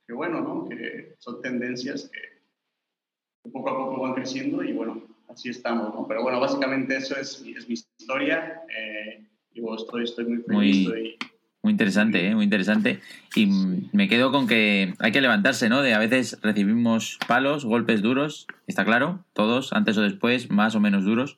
[0.08, 0.70] que, bueno, ¿no?
[0.70, 6.08] Que son tendencias que poco a poco van creciendo y bueno, así estamos, ¿no?
[6.08, 8.62] Pero bueno, básicamente eso es, es mi historia.
[8.76, 10.88] Eh, digo, estoy, estoy muy feliz.
[10.88, 11.18] Muy,
[11.64, 12.36] muy interesante, ¿eh?
[12.36, 13.02] muy interesante.
[13.36, 13.48] Y
[13.92, 15.82] me quedo con que hay que levantarse, ¿no?
[15.82, 20.80] De a veces recibimos palos, golpes duros, está claro, todos, antes o después, más o
[20.80, 21.38] menos duros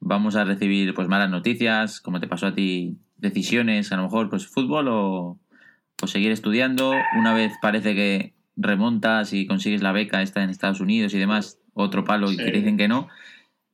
[0.00, 4.30] vamos a recibir pues malas noticias, como te pasó a ti, decisiones, a lo mejor
[4.30, 5.38] pues fútbol o,
[6.06, 6.92] seguir estudiando.
[7.18, 11.58] Una vez parece que remontas y consigues la beca esta en Estados Unidos y demás,
[11.74, 13.08] otro palo y te dicen que no.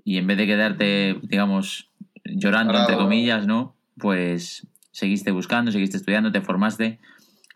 [0.05, 1.89] Y en vez de quedarte, digamos,
[2.25, 3.77] llorando, entre comillas, ¿no?
[3.97, 6.99] Pues seguiste buscando, seguiste estudiando, te formaste,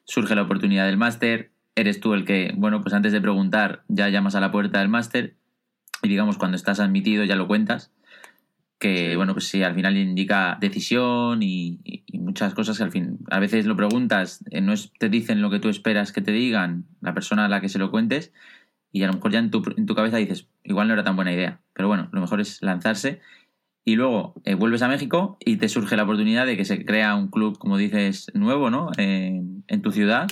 [0.05, 4.11] surge la oportunidad del máster, eres tú el que, bueno, pues antes de preguntar ya
[4.11, 5.37] llamas a la puerta del máster
[6.03, 7.93] y digamos cuando estás admitido ya lo cuentas
[8.79, 11.81] que bueno, pues sí, al final indica decisión y,
[12.13, 15.51] muchas cosas que al fin, a veces lo preguntas, eh, no es, te dicen lo
[15.51, 18.33] que tú esperas que te digan la persona a la que se lo cuentes
[18.93, 21.17] y a lo mejor ya en tu, en tu cabeza dices, igual no era tan
[21.17, 23.21] buena idea, pero bueno, lo mejor es lanzarse
[23.85, 27.15] y luego eh, vuelves a México y te surge la oportunidad de que se crea
[27.15, 28.91] un club, como dices, nuevo, ¿no?
[28.97, 30.29] en tu ciudad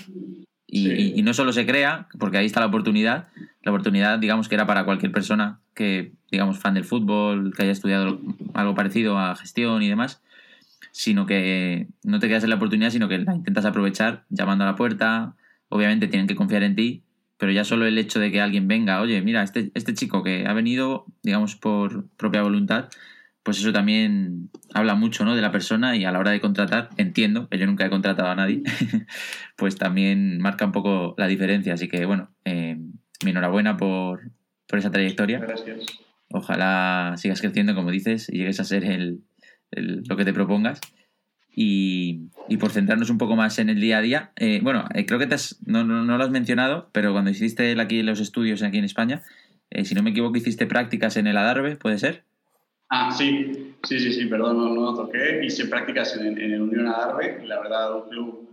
[0.71, 3.29] y, y, no solo se crea, porque ahí está la oportunidad,
[3.63, 7.73] la oportunidad, digamos, que era para cualquier persona que, digamos, fan del fútbol, que haya
[7.73, 8.21] estudiado
[8.53, 10.23] algo parecido a gestión y demás,
[10.93, 14.67] sino que no te quedas en la oportunidad, sino que la intentas aprovechar llamando a
[14.67, 15.37] la puerta.
[15.71, 17.03] Obviamente tienen que confiar en ti,
[17.39, 20.47] pero ya solo el hecho de que alguien venga, oye, mira, este, este chico que
[20.47, 22.91] ha venido, digamos, por propia voluntad,
[23.49, 25.35] pues eso también habla mucho ¿no?
[25.35, 28.29] de la persona y a la hora de contratar, entiendo, que yo nunca he contratado
[28.29, 28.63] a nadie,
[29.57, 31.73] pues también marca un poco la diferencia.
[31.73, 32.77] Así que bueno, eh,
[33.25, 34.33] mi enhorabuena por,
[34.71, 35.39] esa trayectoria.
[35.39, 35.87] Gracias.
[36.31, 39.23] Ojalá sigas creciendo, como dices, y llegues a ser el,
[39.71, 40.83] lo que te propongas.
[41.51, 42.29] Y,
[42.61, 45.27] por centrarnos un poco más en el día a día, eh, bueno, eh, creo que
[45.27, 49.23] te no, lo has mencionado, pero cuando hiciste aquí los estudios aquí en España,
[49.85, 52.28] si no me equivoco, hiciste prácticas en el Adarve, ¿puede ser?
[52.91, 55.45] Ah, sí, sí, sí, sí, perdón, no, no lo toqué.
[55.45, 58.49] Hice prácticas en, en el Unión Adarve, la verdad, un club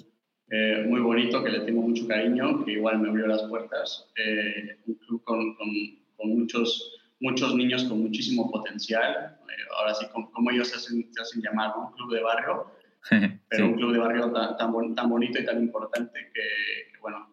[0.50, 4.08] eh, muy bonito que le tengo mucho cariño, que igual me abrió las puertas.
[4.16, 9.38] Eh, un club con, con, muchos, muchos niños con muchísimo potencial.
[9.50, 12.72] Eh, ahora sí, como, ellos se hacen, se hacen llamar, un club de barrio,
[13.50, 14.56] pero un club de barrio tan,
[14.96, 17.28] tan, bonito y tan importante que, bueno,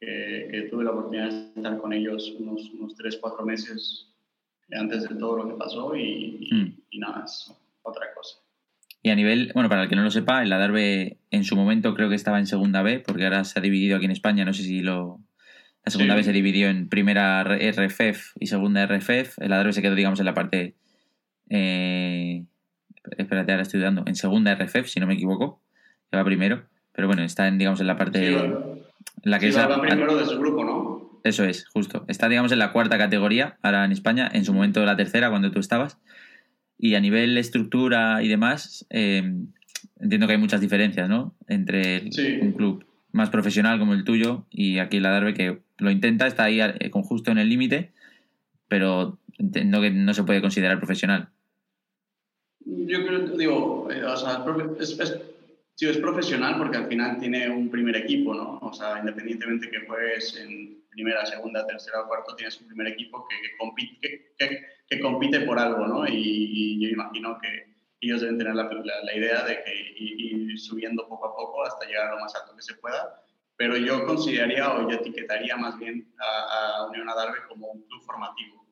[0.00, 4.15] que, tuve la oportunidad de estar con ellos unos, unos 3, 4 meses
[4.72, 6.82] antes de todo lo que pasó y, mm.
[6.90, 7.52] y, nada, es
[7.82, 8.38] otra cosa.
[9.02, 11.94] Y a nivel, bueno, para el que no lo sepa, el Adarve en su momento
[11.94, 14.52] creo que estaba en segunda B, porque ahora se ha dividido aquí en España, no
[14.52, 15.20] sé si lo...
[15.84, 19.94] La segunda B se dividió en primera RFF y segunda RFF, el Adarve se quedó,
[19.94, 20.74] digamos, en la parte...
[21.48, 22.44] Eh,
[23.16, 25.60] espérate, ahora estoy dando, en segunda RFF, si no me equivoco,
[26.10, 28.36] que va primero, pero bueno, está en, digamos, en la parte...
[29.22, 31.05] la que va, primero de su grupo, ¿no?
[31.26, 32.04] Eso es, justo.
[32.06, 35.50] Está, digamos, en la cuarta categoría, ahora en España, en su momento la tercera, cuando
[35.50, 35.98] tú estabas.
[36.78, 39.34] Y a nivel estructura y demás, eh,
[39.98, 41.34] entiendo que hay muchas diferencias, ¿no?
[41.48, 42.08] Entre
[42.40, 46.44] un club más profesional como el tuyo y aquí la Darbe que lo intenta, está
[46.44, 47.90] ahí eh, con justo en el límite,
[48.68, 51.30] pero entiendo que no se puede considerar profesional.
[52.64, 54.44] Yo creo, digo, eh, o sea,
[54.78, 55.20] es, es,
[55.84, 58.58] es profesional porque al final tiene un primer equipo, ¿no?
[58.62, 63.28] O sea, independientemente que juegues en primera, segunda, tercera o cuarto, tienes un primer equipo
[63.28, 66.08] que, que compite, que, que compite por algo, ¿no?
[66.08, 71.26] Y, yo imagino que ellos deben tener la, la, idea de que ir, subiendo poco
[71.26, 73.22] a poco hasta llegar a lo más alto que se pueda.
[73.56, 78.02] Pero yo consideraría o yo etiquetaría más bien a, a Unión Adarve como un club
[78.04, 78.66] formativo.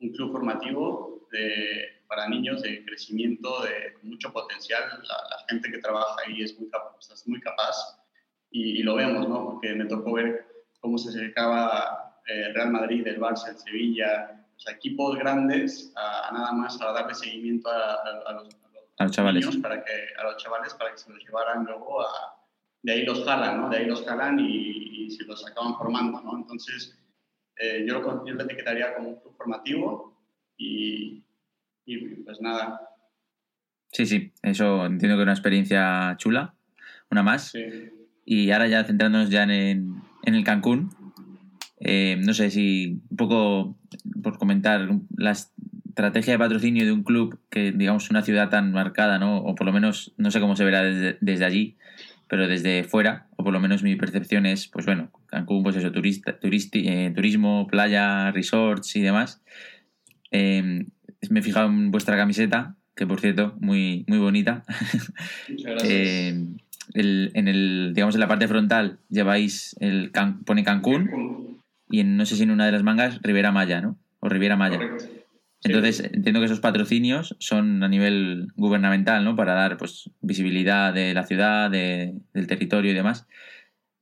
[0.00, 4.82] Un club formativo de, para niños de crecimiento, de mucho potencial.
[5.02, 7.98] La, gente que trabaja ahí es muy capaz, es muy capaz
[8.50, 9.44] y, lo vemos, ¿no?
[9.44, 10.46] Porque me tocó ver
[10.80, 16.80] cómo se acercaba eh, Real Madrid, el Barça, el Sevilla, equipos grandes a, nada más
[16.82, 19.56] a darle seguimiento a, los, chavales.
[19.58, 22.34] para que, a los chavales para que se los llevaran luego a...
[22.82, 23.68] De ahí los jalan, ¿no?
[23.70, 26.36] De ahí los jalan y, se los acaban formando, ¿no?
[26.36, 26.94] Entonces,
[27.56, 30.17] eh, yo, lo, yo lo etiquetaría como un club formativo
[30.58, 31.22] y,
[31.86, 32.80] y pues nada.
[33.92, 36.54] Sí, sí, eso entiendo que es una experiencia chula,
[37.10, 37.54] una más.
[38.24, 40.90] Y ahora ya centrándonos ya en, en el Cancún,
[41.80, 43.78] eh, no sé si un poco
[44.22, 49.18] por comentar la estrategia de patrocinio de un club que, digamos, una ciudad tan marcada,
[49.18, 49.38] ¿no?
[49.38, 51.76] O por lo menos, no sé cómo se verá desde, allí,
[52.28, 55.92] pero desde fuera, o por lo menos mi percepción es, pues bueno, Cancún, pues eso,
[55.92, 59.40] turista, eh, turismo, playa, resorts y demás.
[60.30, 60.86] Eh,
[61.30, 64.64] me he fijado en vuestra camiseta, que por cierto, muy, muy bonita.
[65.82, 66.58] en
[66.94, 70.10] el, digamos, en la parte frontal lleváis el
[70.44, 71.60] pone Cancún
[71.90, 73.98] y en, no sé si en una de las mangas Rivera Maya, ¿no?
[74.20, 74.80] O Riviera Maya.
[75.64, 79.34] Entonces, entiendo que esos patrocinios son a nivel gubernamental, ¿no?
[79.34, 83.26] Para dar pues, visibilidad de la ciudad, del territorio y demás.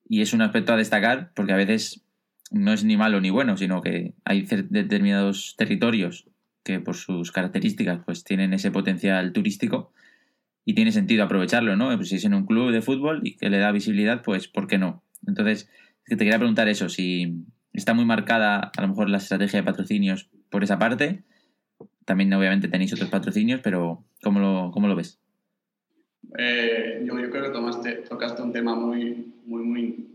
[0.08, 2.05] Y es un aspecto a destacar porque a veces
[2.50, 6.28] no es ni malo ni bueno, sino que hay determinados territorios
[6.62, 9.92] que por sus características pues tienen ese potencial turístico
[10.64, 11.94] y tiene sentido aprovecharlo, ¿no?
[11.96, 14.66] Pues si es en un club de fútbol y que le da visibilidad, pues ¿por
[14.66, 15.04] qué no?
[15.26, 15.70] Entonces,
[16.04, 20.28] te quería preguntar eso, si, está muy marcada a lo mejor la estrategia de patrocinios
[20.50, 21.22] por esa parte.
[22.04, 25.20] También obviamente tenéis otros patrocinios, pero ¿cómo lo, cómo lo ves?
[26.38, 30.08] Eh, yo, yo, creo que tomaste, tocaste un tema muy, muy, muy,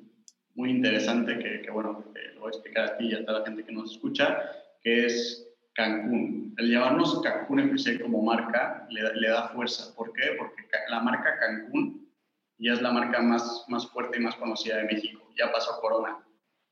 [0.55, 2.03] muy interesante que, que bueno,
[2.35, 4.37] lo voy a explicar a ti y a toda la gente que nos escucha,
[4.81, 6.53] que es Cancún.
[6.57, 9.95] El llevarnos Cancún en como marca le, le, da fuerza.
[9.95, 10.35] ¿Por qué?
[10.37, 12.09] Porque la marca Cancún
[12.57, 15.27] ya es la marca más, más fuerte y más conocida de México.
[15.37, 16.19] Ya pasó Corona.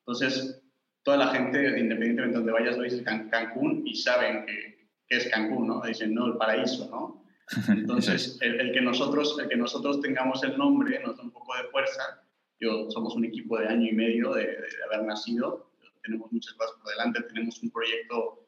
[0.06, 0.62] Entonces,
[1.04, 5.68] toda la gente, independientemente de donde vayas, lo dice Cancún y saben que, es Cancún,
[5.68, 5.82] ¿no?
[5.82, 7.26] Dicen, no, el paraíso, ¿no?
[7.74, 11.64] Entonces, el, que nosotros, el que nosotros tengamos el nombre nos da un poco de
[11.70, 12.22] fuerza.
[12.60, 15.72] Yo somos un equipo de año y medio de, haber nacido,
[16.04, 18.46] tenemos muchas cosas por delante, tenemos un proyecto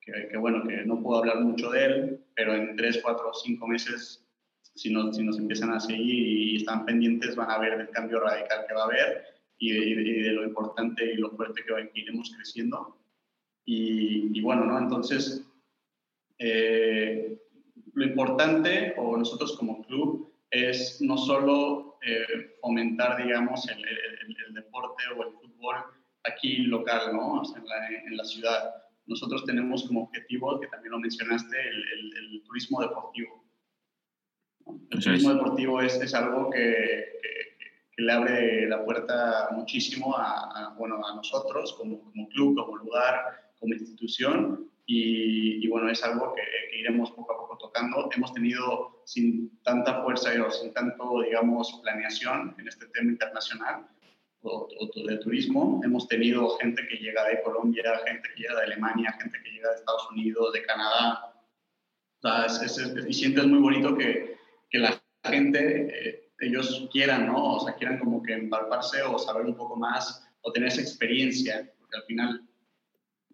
[0.00, 4.26] que, bueno, que no puedo hablar mucho de él, pero en tres, cuatro, cinco meses,
[4.74, 8.18] si, no, si nos empiezan a seguir y están pendientes, van a ver el cambio
[8.18, 12.96] radical que va a haber y de, lo importante y lo fuerte que, iremos creciendo.
[13.64, 14.76] Y, bueno, ¿no?
[14.76, 15.46] Entonces,
[16.38, 17.38] eh,
[17.94, 25.04] lo importante, o nosotros como club, es no solo eh, fomentar, digamos, el, el, deporte
[25.16, 25.76] o el fútbol
[26.24, 27.40] aquí local, ¿no?
[27.40, 28.74] O sea, en, la, en, la, ciudad.
[29.06, 33.44] Nosotros tenemos como objetivo, que también lo mencionaste, el, turismo deportivo.
[34.90, 37.04] El turismo deportivo es, es algo que,
[37.92, 43.52] que le abre la puerta muchísimo a, bueno, a nosotros como, como, club, como lugar,
[43.58, 44.71] como institución.
[44.86, 46.42] Y, bueno, es algo que,
[46.78, 48.10] iremos poco a poco tocando.
[48.14, 53.86] Hemos tenido sin tanta fuerza o sin tanto, digamos, planeación en este tema internacional,
[54.42, 54.68] o,
[55.06, 55.80] de turismo.
[55.84, 59.70] Hemos tenido gente que llega de Colombia, gente que llega de Alemania, gente que llega
[59.70, 61.34] de Estados Unidos, de Canadá.
[62.18, 64.36] O sea, es, es, y sientes muy bonito que,
[64.70, 67.54] que la gente, eh, ellos quieran, ¿no?
[67.54, 71.72] O sea, quieran como que empalparse o saber un poco más o tener esa experiencia,
[71.78, 72.48] porque al final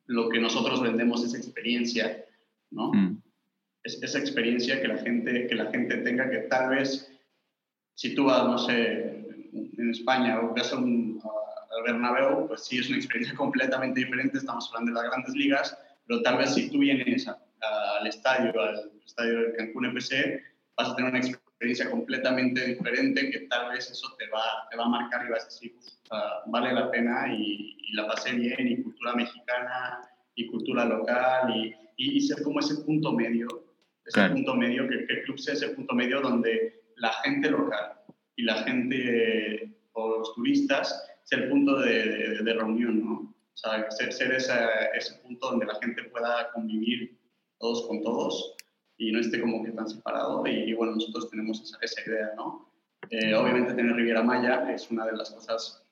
[0.08, 2.24] lo que nosotros vendemos es experiencia,
[2.70, 2.92] ¿no?
[2.92, 3.22] Mm.
[3.84, 7.12] Es esa experiencia que la gente, que la gente tenga que tal vez,
[7.94, 12.88] si tú vas, no sé, en España o vas un, al Bernabéu, pues sí es
[12.88, 16.78] una experiencia completamente diferente, estamos hablando de las grandes ligas, pero tal vez si tú
[16.78, 20.42] vienes al estadio, al estadio del Cancún FC,
[20.76, 24.84] vas a tener una experiencia completamente diferente que tal vez eso te va, te va
[24.84, 25.76] a marcar y vas a decir,
[26.46, 30.02] vale la pena y, la pasé bien, y cultura mexicana,
[30.34, 33.48] y cultura local, y, y, ser como ese punto medio,
[34.04, 37.92] ese punto medio, que, que el club sea ese punto medio donde la gente local
[38.36, 43.34] y la gente o los turistas es el punto de, de, reunión, ¿no?
[43.54, 44.54] O sea, ser, ser ese,
[44.94, 47.18] ese punto donde la gente pueda convivir
[47.58, 48.54] todos con todos
[48.96, 50.46] y no esté como que tan separado.
[50.46, 52.70] Y, bueno, nosotros tenemos esa, esa idea, ¿no?
[53.10, 55.87] Eh, obviamente tener Riviera Maya es una de las cosas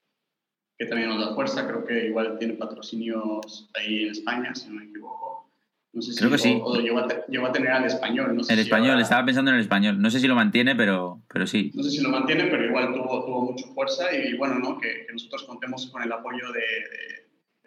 [0.79, 1.67] que también nos da fuerza.
[1.67, 5.51] Creo que igual tiene patrocinios ahí en España, si no me equivoco.
[5.93, 6.61] No sé Creo que sí.
[6.63, 8.39] O, llegó, a, tener al español.
[8.49, 10.01] el español, estaba pensando en el español.
[10.01, 11.73] No sé si lo mantiene, pero, pero sí.
[11.75, 14.79] No sé si lo mantiene, pero igual tuvo, tuvo mucha fuerza y bueno, ¿no?
[14.79, 16.61] que, nosotros contemos con el apoyo de,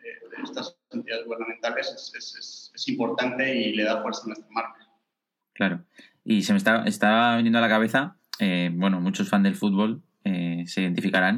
[0.04, 4.88] de, estas entidades gubernamentales es, es, es, importante y le da fuerza a nuestra marca.
[5.54, 5.84] Claro.
[6.24, 10.04] Y se me está, estaba viniendo a la cabeza, eh, bueno, muchos fans del fútbol
[10.24, 11.38] eh, se identificarán,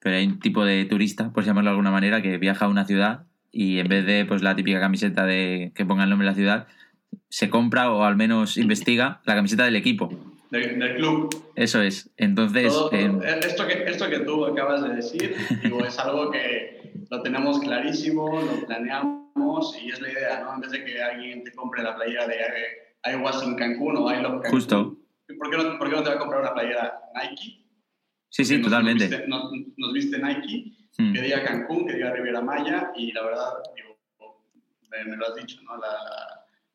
[0.00, 2.84] pero hay un tipo de turista, por llamarlo de alguna manera, que viaja a una
[2.84, 6.32] ciudad y en vez de pues la típica camiseta de que ponga el nombre de
[6.32, 6.66] la ciudad,
[7.28, 10.10] se compra o al menos investiga la camiseta del equipo.
[10.50, 11.28] del club.
[11.54, 12.10] Eso es.
[12.16, 12.74] Entonces.
[12.92, 13.10] Eh,
[13.44, 18.40] esto, que, esto que tú acabas de decir digo, es algo que lo tenemos clarísimo,
[18.40, 20.54] lo planeamos y es la idea, ¿no?
[20.54, 22.36] En vez de que alguien te compre la playera de
[23.10, 24.50] Iowa en Cancún o I Cancún.
[24.50, 24.96] Justo.
[25.38, 27.67] ¿Por qué, no, ¿Por qué no te va a comprar una playera Nike?
[28.30, 29.08] Sí, sí, totalmente.
[29.26, 31.12] Nos viste, nos viste Nike Hmm.
[31.12, 33.52] que diga Cancún, que diga Riviera Maya, y la verdad,
[34.90, 35.80] me, lo has dicho, ¿no?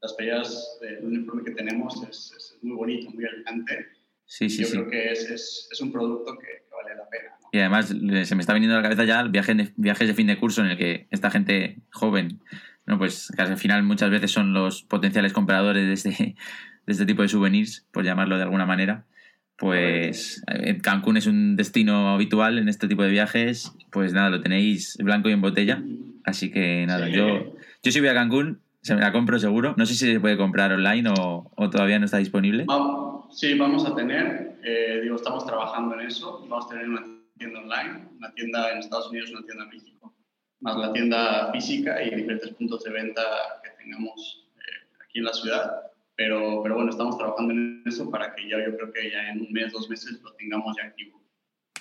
[0.02, 3.88] las playeras del uniforme que tenemos es, muy bonito, muy elegante.
[4.26, 7.36] Sí, sí, Yo creo que es, es, un producto que, vale la pena.
[7.52, 7.88] Y además
[8.28, 10.38] se me está viniendo a la cabeza ya el viaje de, viajes de fin de
[10.38, 12.40] curso en el que esta gente joven,
[12.86, 12.98] ¿no?
[12.98, 16.10] pues casi al final muchas veces son los potenciales compradores de este,
[16.86, 19.06] de este tipo de souvenirs, por llamarlo de alguna manera
[19.58, 24.42] pues eh, Cancún es un destino habitual en este tipo de viajes, pues nada, lo
[24.42, 25.84] tenéis blanco y en botella.
[26.26, 29.74] Así que nada, yo, yo si voy a Cancún, se me la compro seguro.
[29.78, 32.66] No sé si se puede comprar online o, todavía no está disponible.
[33.32, 36.46] sí, vamos a tener, eh, digo, estamos trabajando en eso.
[36.48, 37.02] Vamos a tener una
[37.38, 40.14] tienda online, una tienda en Estados Unidos, una tienda en México,
[40.60, 43.22] más la tienda física y diferentes puntos de venta
[43.64, 45.93] que tengamos eh, aquí en la ciudad.
[46.16, 49.42] Pero, pero bueno, estamos trabajando en eso para que ya yo creo que ya en
[49.42, 51.22] un mes, dos meses lo tengamos ya activo.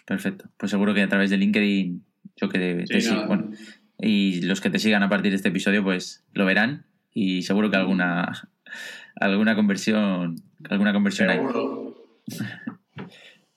[0.06, 0.48] Perfecto.
[0.56, 2.04] Pues seguro que a través de LinkedIn,
[2.36, 3.50] yo que te, bueno,
[3.98, 7.70] y los que te sigan a partir de este episodio, pues lo verán y seguro
[7.70, 8.48] que alguna
[9.16, 10.36] alguna conversión
[10.68, 11.40] alguna conversión hay.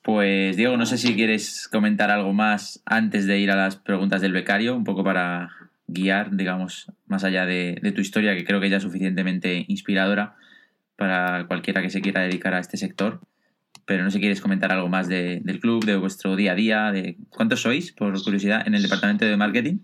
[0.01, 4.21] Pues Diego, no sé si quieres comentar algo más antes de ir a las preguntas
[4.21, 5.49] del becario, un poco para
[5.87, 10.35] guiar, digamos, más allá de, de tu historia, que creo que ya es suficientemente inspiradora
[10.95, 13.19] para cualquiera que se quiera dedicar a este sector.
[13.85, 16.91] Pero no sé si quieres comentar algo más del club, de vuestro día a día,
[16.91, 19.77] de cuántos sois, por curiosidad, en el departamento de marketing.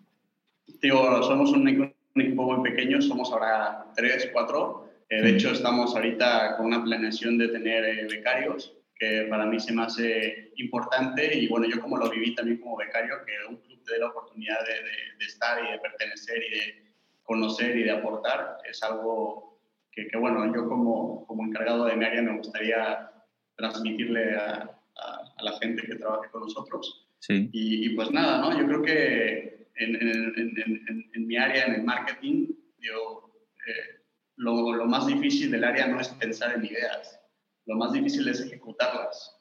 [0.81, 4.89] Digo, somos un, equipo muy pequeño, somos ahora tres, cuatro.
[5.09, 9.59] Eh, de hecho, estamos ahorita con una planeación de tener eh, becarios, que para mí
[9.59, 11.37] se me hace importante.
[11.37, 14.07] Y bueno, yo como lo viví también como becario, que un club te dé la
[14.07, 19.50] oportunidad de, de estar y de pertenecer y de conocer y de aportar, es algo
[19.91, 23.11] que, bueno, yo como, como, encargado de mi área me gustaría
[23.57, 27.07] transmitirle a, a, la gente que trabaje con nosotros.
[27.19, 27.49] Sí.
[27.51, 28.57] Y, pues nada, ¿no?
[28.57, 32.47] Yo creo que en, en, en, mi área, en el marketing,
[32.79, 33.31] yo,
[33.67, 34.01] eh,
[34.37, 37.19] lo, lo, más difícil del área no es pensar en ideas,
[37.65, 39.37] lo más difícil es ejecutarlas.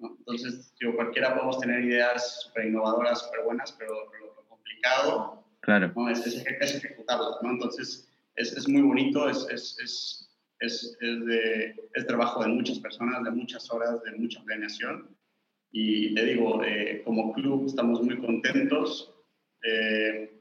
[0.00, 5.92] Entonces, yo, cualquiera podemos tener ideas súper innovadoras, súper buenas, pero, lo complicado claro.
[5.94, 6.08] ¿no?
[6.10, 7.36] es, es ejecutarlas.
[7.42, 7.50] ¿no?
[7.52, 10.28] Entonces, es, es muy bonito, es, es,
[10.60, 15.16] es, de, es, trabajo de muchas personas, de muchas horas, de mucha planeación.
[15.70, 19.12] Y te digo, eh, como club estamos muy contentos.
[19.62, 20.40] Eh,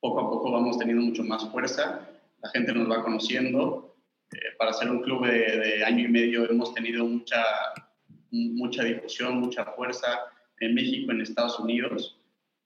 [0.00, 2.08] poco a poco vamos teniendo mucho más fuerza.
[2.42, 3.96] La gente nos va conociendo.
[4.32, 7.44] Eh, para ser un club de, año y medio hemos tenido mucha,
[8.30, 10.20] mucha difusión, mucha fuerza
[10.60, 12.16] en México, en Estados Unidos.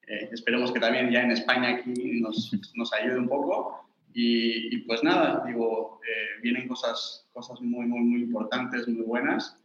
[0.07, 3.84] Eh, esperemos que también ya en España aquí nos, nos ayude un poco.
[4.17, 9.59] Y, pues nada, digo, eh, vienen cosas, cosas muy, muy, muy importantes, muy buenas.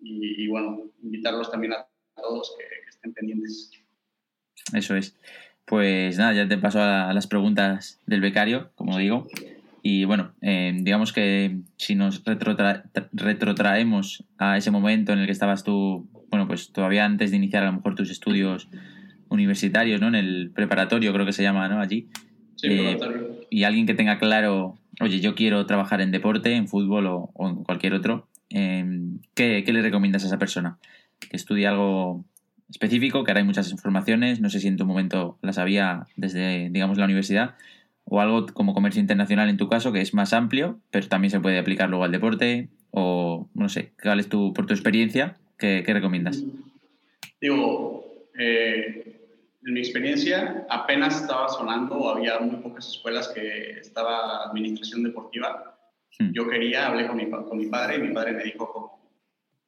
[0.00, 1.86] Y, bueno, invitarlos también a
[2.16, 3.70] todos que, estén pendientes.
[4.72, 5.14] Eso es.
[5.66, 9.28] Pues nada, ya te paso a, las preguntas del becario, como digo.
[9.82, 15.64] Y bueno, eh, digamos que si nos retrotraemos a ese momento en el que estabas
[15.64, 18.68] tú, bueno, pues todavía antes de iniciar a lo mejor tus estudios
[19.28, 20.08] universitarios, ¿no?
[20.08, 21.80] En el preparatorio creo que se llama, ¿no?
[21.80, 22.08] Allí.
[22.62, 23.40] Sí, preparatorio.
[23.50, 27.64] Y alguien que tenga claro, oye, yo quiero trabajar en deporte, en fútbol o, en
[27.64, 30.78] cualquier otro, em, ¿qué, le recomiendas a esa persona?
[31.18, 32.24] Que estudie algo
[32.70, 36.70] específico, que ahora hay muchas informaciones, no sé si en tu momento las había desde,
[36.70, 37.56] digamos, la universidad,
[38.04, 41.40] o algo como comercio internacional en tu caso, que es más amplio, pero también se
[41.40, 45.36] puede aplicar luego al deporte, o no sé, ¿cuál es tu, por tu experiencia?
[45.58, 46.44] ¿Qué, qué recomiendas?
[47.40, 48.04] Digo,
[48.38, 49.11] eh,
[49.64, 55.78] en mi experiencia, apenas estaba sonando, había muy pocas escuelas que estaba administración deportiva.
[56.18, 56.32] Hmm.
[56.32, 59.12] Yo quería, hablé con mi, con mi padre y mi padre me dijo como,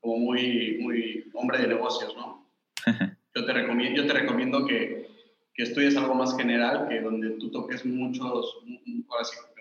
[0.01, 2.51] como muy, muy hombre de negocios, ¿no?
[3.35, 5.09] yo, te recomiendo, yo te recomiendo que,
[5.55, 8.59] que estudies algo más general, que donde tú toques muchos,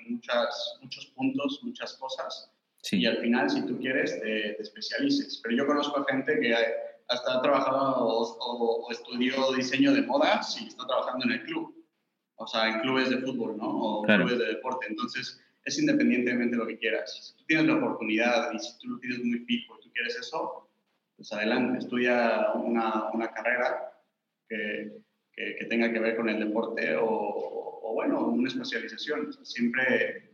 [0.06, 2.50] muchas, muchos puntos, muchas cosas,
[2.92, 5.40] y al final, si tú quieres, te, te especialices.
[5.42, 6.54] Pero yo conozco a gente que
[7.14, 11.74] hasta ha trabajado o, estudió diseño de modas y está trabajando en el club.
[12.36, 13.70] O sea, en clubes de fútbol, ¿no?
[13.70, 14.88] O clubes de deporte.
[14.90, 17.28] Entonces, es independientemente de lo que quieras.
[17.28, 20.18] Si tú tienes la oportunidad y si tú lo tienes muy fijo y tú quieres
[20.18, 20.68] eso,
[21.16, 23.94] pues adelante, estudia una, una carrera
[24.50, 29.32] que, que, tenga que ver con el deporte o, o bueno, una especialización.
[29.44, 30.32] siempre,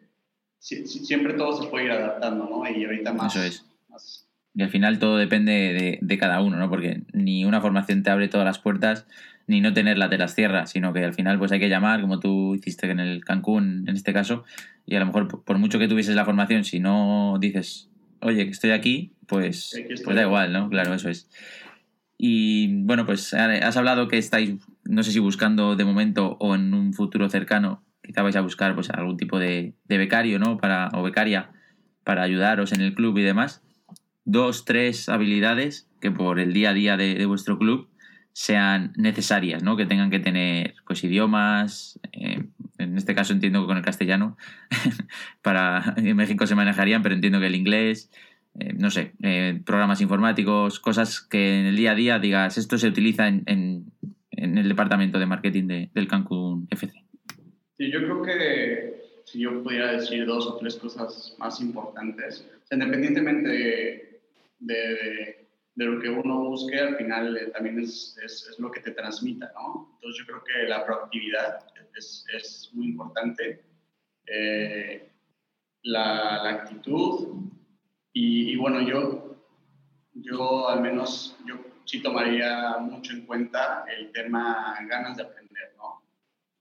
[0.59, 2.69] siempre todo se puede ir adaptando, ¿no?
[2.69, 3.65] Y ahorita más, es.
[3.89, 6.69] más y al final todo depende de, cada uno, ¿no?
[6.69, 9.05] Porque ni una formación te abre todas las puertas,
[9.47, 12.19] ni no tenerla te las cierra, sino que al final pues hay que llamar, como
[12.19, 14.43] tú hiciste en el Cancún en este caso,
[14.85, 17.89] y a lo mejor por mucho que tuvieses la formación, si no dices,
[18.21, 19.71] oye, que estoy aquí, pues,
[20.03, 20.69] pues da igual, ¿no?
[20.69, 21.29] Claro, eso es.
[22.17, 26.73] Y bueno, pues has hablado que estáis, no sé si buscando de momento o en
[26.73, 30.57] un futuro cercano, quizá vais a buscar pues algún tipo de, de becario, ¿no?
[30.57, 31.51] Para, o becaria
[32.03, 33.61] para ayudaros en el club y demás
[34.31, 37.89] dos, tres habilidades que por el día a día de, vuestro club
[38.31, 39.75] sean necesarias, ¿no?
[39.75, 42.43] Que tengan que tener pues idiomas, eh,
[42.77, 44.37] en este caso entiendo que con el castellano,
[45.41, 48.11] para en México se manejarían, pero entiendo que el inglés,
[48.59, 52.77] eh, no sé, eh, programas informáticos, cosas que en el día a día digas, esto
[52.77, 56.93] se utiliza en, en, el departamento de marketing del Cancún FC.
[57.77, 64.08] Sí, yo creo que si yo pudiera decir dos o tres cosas más importantes, independientemente
[64.59, 68.91] de, de, lo que uno busque, al final eh, también es, es, lo que te
[68.91, 69.91] transmita, ¿no?
[69.95, 71.65] Entonces yo creo que la proactividad
[71.97, 73.63] es, es muy importante,
[74.25, 75.09] eh,
[75.83, 77.41] la, la, actitud
[78.13, 79.43] y, y, bueno, yo,
[80.13, 81.55] yo al menos, yo
[81.85, 86.03] sí tomaría mucho en cuenta el tema ganas de aprender, ¿no?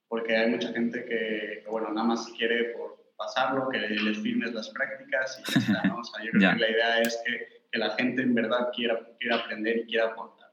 [0.09, 4.71] Porque hay mucha gente que, bueno, nada más quiere por pasarlo, que les firmes las
[4.71, 5.99] prácticas y ya está, ¿no?
[5.99, 8.99] O sea, yo creo que la idea es que que la gente en verdad quiera,
[9.19, 10.51] quiera aprender y quiera aportar.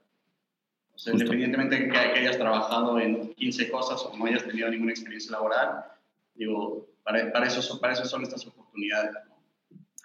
[0.93, 4.91] O sea, independientemente de que, hayas trabajado en 15 cosas o no hayas tenido ninguna
[4.91, 5.85] experiencia laboral,
[6.33, 9.11] digo, para, para, eso, para eso son estas oportunidades.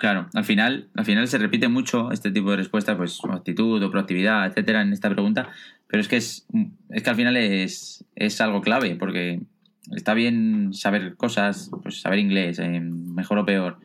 [0.01, 3.91] Claro, al final, al final se repite mucho este tipo de respuestas, pues actitud o
[3.91, 5.51] proactividad, etcétera, en esta pregunta,
[5.87, 6.47] pero es que es,
[6.89, 9.41] es que al final es, es algo clave, porque
[9.95, 13.79] está bien saber cosas, pues saber inglés, eh, mejor o peor,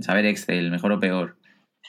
[0.00, 1.35] saber Excel, mejor o peor,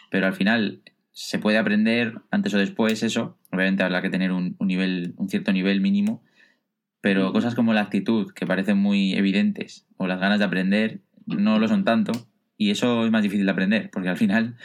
[0.09, 0.81] pero al final
[1.11, 3.37] se puede aprender antes o después eso.
[3.51, 6.23] Obviamente habrá que tener un, nivel, un cierto nivel mínimo,
[7.01, 11.57] pero cosas como la actitud, que parecen muy evidentes, o las ganas de aprender, no
[11.57, 12.11] lo son tanto,
[12.55, 14.57] y eso es más difícil de aprender, porque al final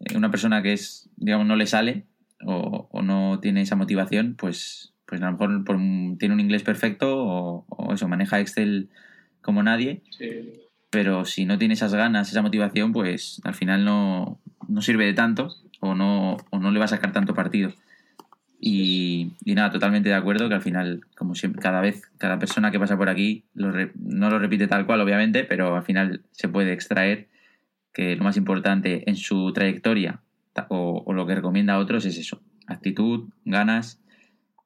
[0.00, 2.04] eh, una persona que es, digamos, no le sale
[2.44, 5.64] o, no tiene esa motivación, pues, pues a lo mejor
[6.18, 8.88] tiene un inglés perfecto o, o, eso, maneja Excel
[9.42, 10.02] como nadie.
[10.90, 15.14] Pero si no tiene esas ganas, esa motivación, pues al final no, no sirve de
[15.14, 17.72] tanto o no, o no le va a sacar tanto partido.
[18.60, 22.80] Y, nada, totalmente de acuerdo que al final, como siempre, cada vez, cada persona que
[22.80, 27.28] pasa por aquí no lo repite tal cual, obviamente, pero al final se puede extraer
[27.92, 30.22] que lo más importante en su trayectoria
[30.68, 34.00] o, lo que recomienda a otros es eso, actitud, ganas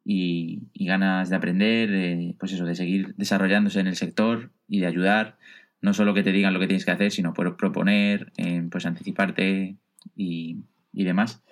[0.05, 4.87] y, ganas de aprender, de, pues eso, de seguir desarrollándose en el sector y de
[4.87, 5.37] ayudar,
[5.81, 8.87] no solo que te digan lo que tienes que hacer, sino por proponer, eh, pues
[8.87, 9.77] anticiparte,
[10.17, 11.43] y, demás.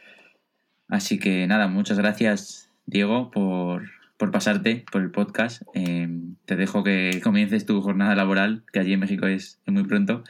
[0.88, 5.62] Así que nada, muchas gracias Diego por, por pasarte por el podcast.
[5.74, 6.08] Eh,
[6.44, 10.24] te dejo que comiences tu jornada laboral, que allí en México es, muy pronto.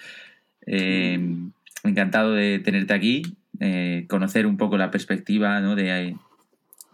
[0.66, 1.18] Eh,
[1.82, 3.22] encantado de tenerte aquí,
[4.08, 6.16] conocer un poco la perspectiva de,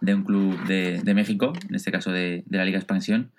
[0.01, 3.31] de, un club de, México, en este caso de, la Liga Expansión.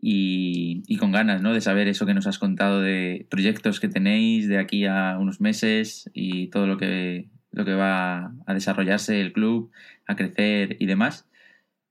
[0.00, 1.54] Y, y, con ganas ¿no?
[1.54, 5.40] de saber eso que nos has contado de proyectos que tenéis de aquí a unos
[5.40, 9.70] meses y todo lo que lo que va a desarrollarse el club,
[10.06, 11.26] a crecer y demás.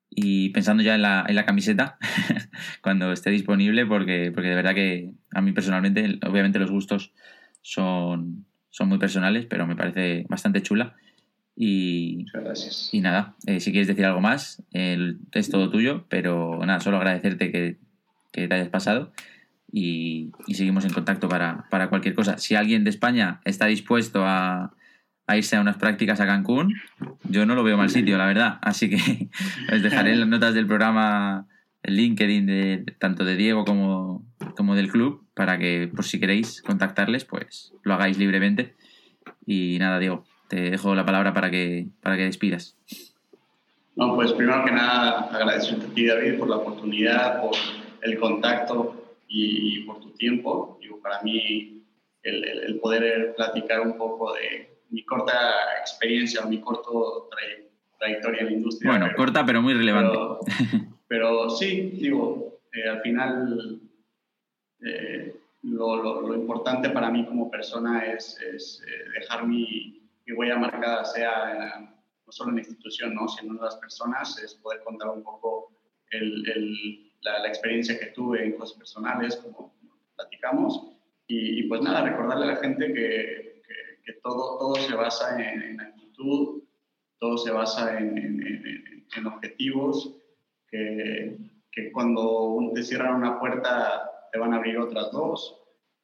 [0.09, 1.97] Y pensando ya en la, en la camiseta,
[2.81, 7.13] cuando esté disponible, porque, porque de verdad que a mí personalmente, obviamente los gustos
[7.61, 10.95] son, son muy personales, pero me parece bastante chula.
[11.55, 12.89] Y, gracias.
[12.91, 17.51] y nada, eh, si quieres decir algo más, es todo tuyo, pero nada, solo agradecerte
[17.51, 17.77] que,
[18.33, 19.13] que te hayas pasado
[19.73, 22.37] y, seguimos en contacto para, para, cualquier cosa.
[22.37, 24.71] Si alguien de España está dispuesto a,
[25.35, 26.75] irse a unas prácticas a Cancún,
[27.23, 28.59] yo no lo veo mal sitio, la verdad.
[28.61, 29.29] Así que
[29.71, 31.47] les dejaré en las notas del programa
[31.81, 34.23] el LinkedIn de tanto de Diego como,
[34.55, 38.75] como del club para que, por si queréis contactarles, pues lo hagáis libremente.
[39.45, 42.77] Y nada, Diego, te dejo la palabra para que, para que despidas.
[43.95, 47.51] No, pues primero que nada agradecerte a ti, David, por la oportunidad, por
[48.03, 50.77] el contacto y, por tu tiempo.
[50.81, 51.83] Digo, para mí
[52.23, 55.33] el poder platicar un poco de, mi corta
[55.79, 57.27] experiencia o mi corto
[57.99, 58.91] trayectoria en la industria.
[58.91, 60.17] Bueno, corta pero muy relevante.
[61.07, 63.79] Pero, sí, digo, eh, al final
[64.81, 70.57] eh, lo, lo, importante para mí como persona es, es eh, dejar mi, mi, huella
[70.57, 71.91] marcada, sea
[72.25, 73.27] no solo en la institución, ¿no?
[73.27, 75.71] sino en las personas, es poder contar un poco
[76.11, 79.73] el, el, la, la, experiencia que tuve en cosas personales, como
[80.15, 80.89] platicamos.
[81.27, 83.53] Y, y pues nada, recordarle a la gente que
[84.03, 86.63] que todo, todo se basa en, en actitud,
[87.19, 90.17] todo se basa en, en, en objetivos,
[90.67, 91.37] que,
[91.71, 95.59] que, cuando te cierran una puerta te van a abrir otras dos,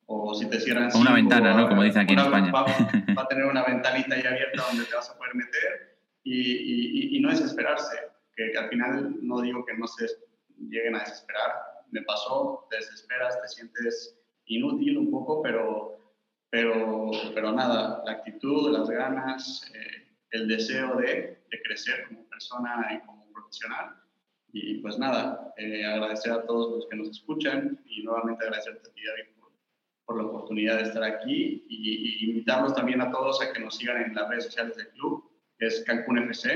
[0.05, 0.89] o si te cierran...
[0.95, 1.67] una ventana, ¿no?
[1.67, 2.51] Como dicen aquí en España.
[2.51, 2.63] Va,
[3.17, 7.17] va, a tener una ventanita ahí abierta donde te vas a poder meter y, y,
[7.17, 7.97] y no desesperarse,
[8.35, 10.07] que, que, al final no digo que no se
[10.59, 11.51] lleguen a desesperar,
[11.91, 15.99] me pasó, te desesperas, te sientes inútil un poco, pero
[16.49, 22.89] pero, pero nada, la actitud, las ganas, eh, el deseo de, de, crecer como persona
[22.91, 23.95] y como profesional.
[24.51, 28.93] Y pues nada, eh, agradecer a todos los que nos escuchan y nuevamente agradecerte a
[28.93, 29.51] ti, David, por,
[30.05, 33.75] por la oportunidad de estar aquí y, y, invitarlos también a todos a que nos
[33.75, 36.51] sigan en las redes sociales del club, que es Cancún FC,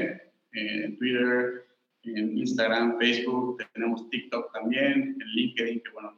[0.53, 1.67] eh, en Twitter,
[2.05, 6.13] en Instagram, Facebook, tenemos TikTok también, en LinkedIn, que bueno,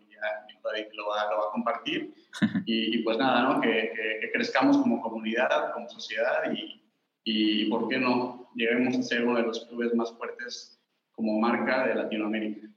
[0.65, 2.13] David lo va, lo va a compartir.
[2.65, 3.61] Y, pues nada, ¿no?
[3.61, 6.81] que, que, crezcamos como comunidad, como sociedad y,
[7.23, 8.49] y, ¿por qué no?
[8.55, 10.81] Lleguemos a ser uno de los clubes más fuertes
[11.11, 12.67] como marca de Latinoamérica.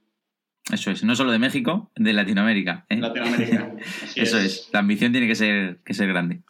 [0.71, 2.85] Eso es, no solo de México, de Latinoamérica.
[2.89, 2.97] ¿eh?
[2.97, 3.75] Latinoamérica.
[4.15, 4.69] Eso es.
[4.71, 6.43] la ambición tiene que ser, que ser grande.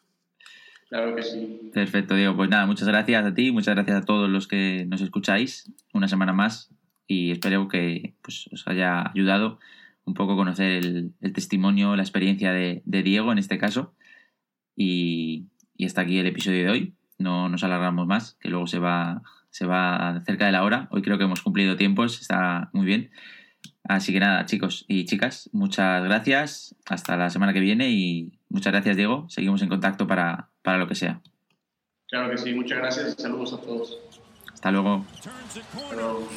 [0.90, 1.70] Claro que sí.
[1.72, 2.36] Perfecto, Diego.
[2.36, 6.08] Pues nada, muchas gracias a ti, muchas gracias a todos los que nos escucháis una
[6.08, 6.74] semana más
[7.08, 9.60] y espero que pues, os haya ayudado
[10.06, 13.94] un poco conocer el, testimonio, la experiencia de, Diego en este caso.
[14.76, 15.46] Y,
[15.78, 16.94] y, hasta aquí el episodio de hoy.
[17.20, 20.88] No nos alargamos más, que luego se va, se va cerca de la hora.
[20.90, 23.12] Hoy creo que hemos cumplido tiempos, está muy bien.
[23.84, 26.76] Así que nada, chicos y chicas, muchas gracias.
[26.88, 29.28] Hasta la semana que viene y muchas gracias, Diego.
[29.30, 31.20] Seguimos en contacto para, para lo que sea.
[32.08, 33.98] Claro que sí, muchas gracias y saludos a todos.
[34.54, 35.04] Hasta luego.
[35.16, 36.28] Hasta luego.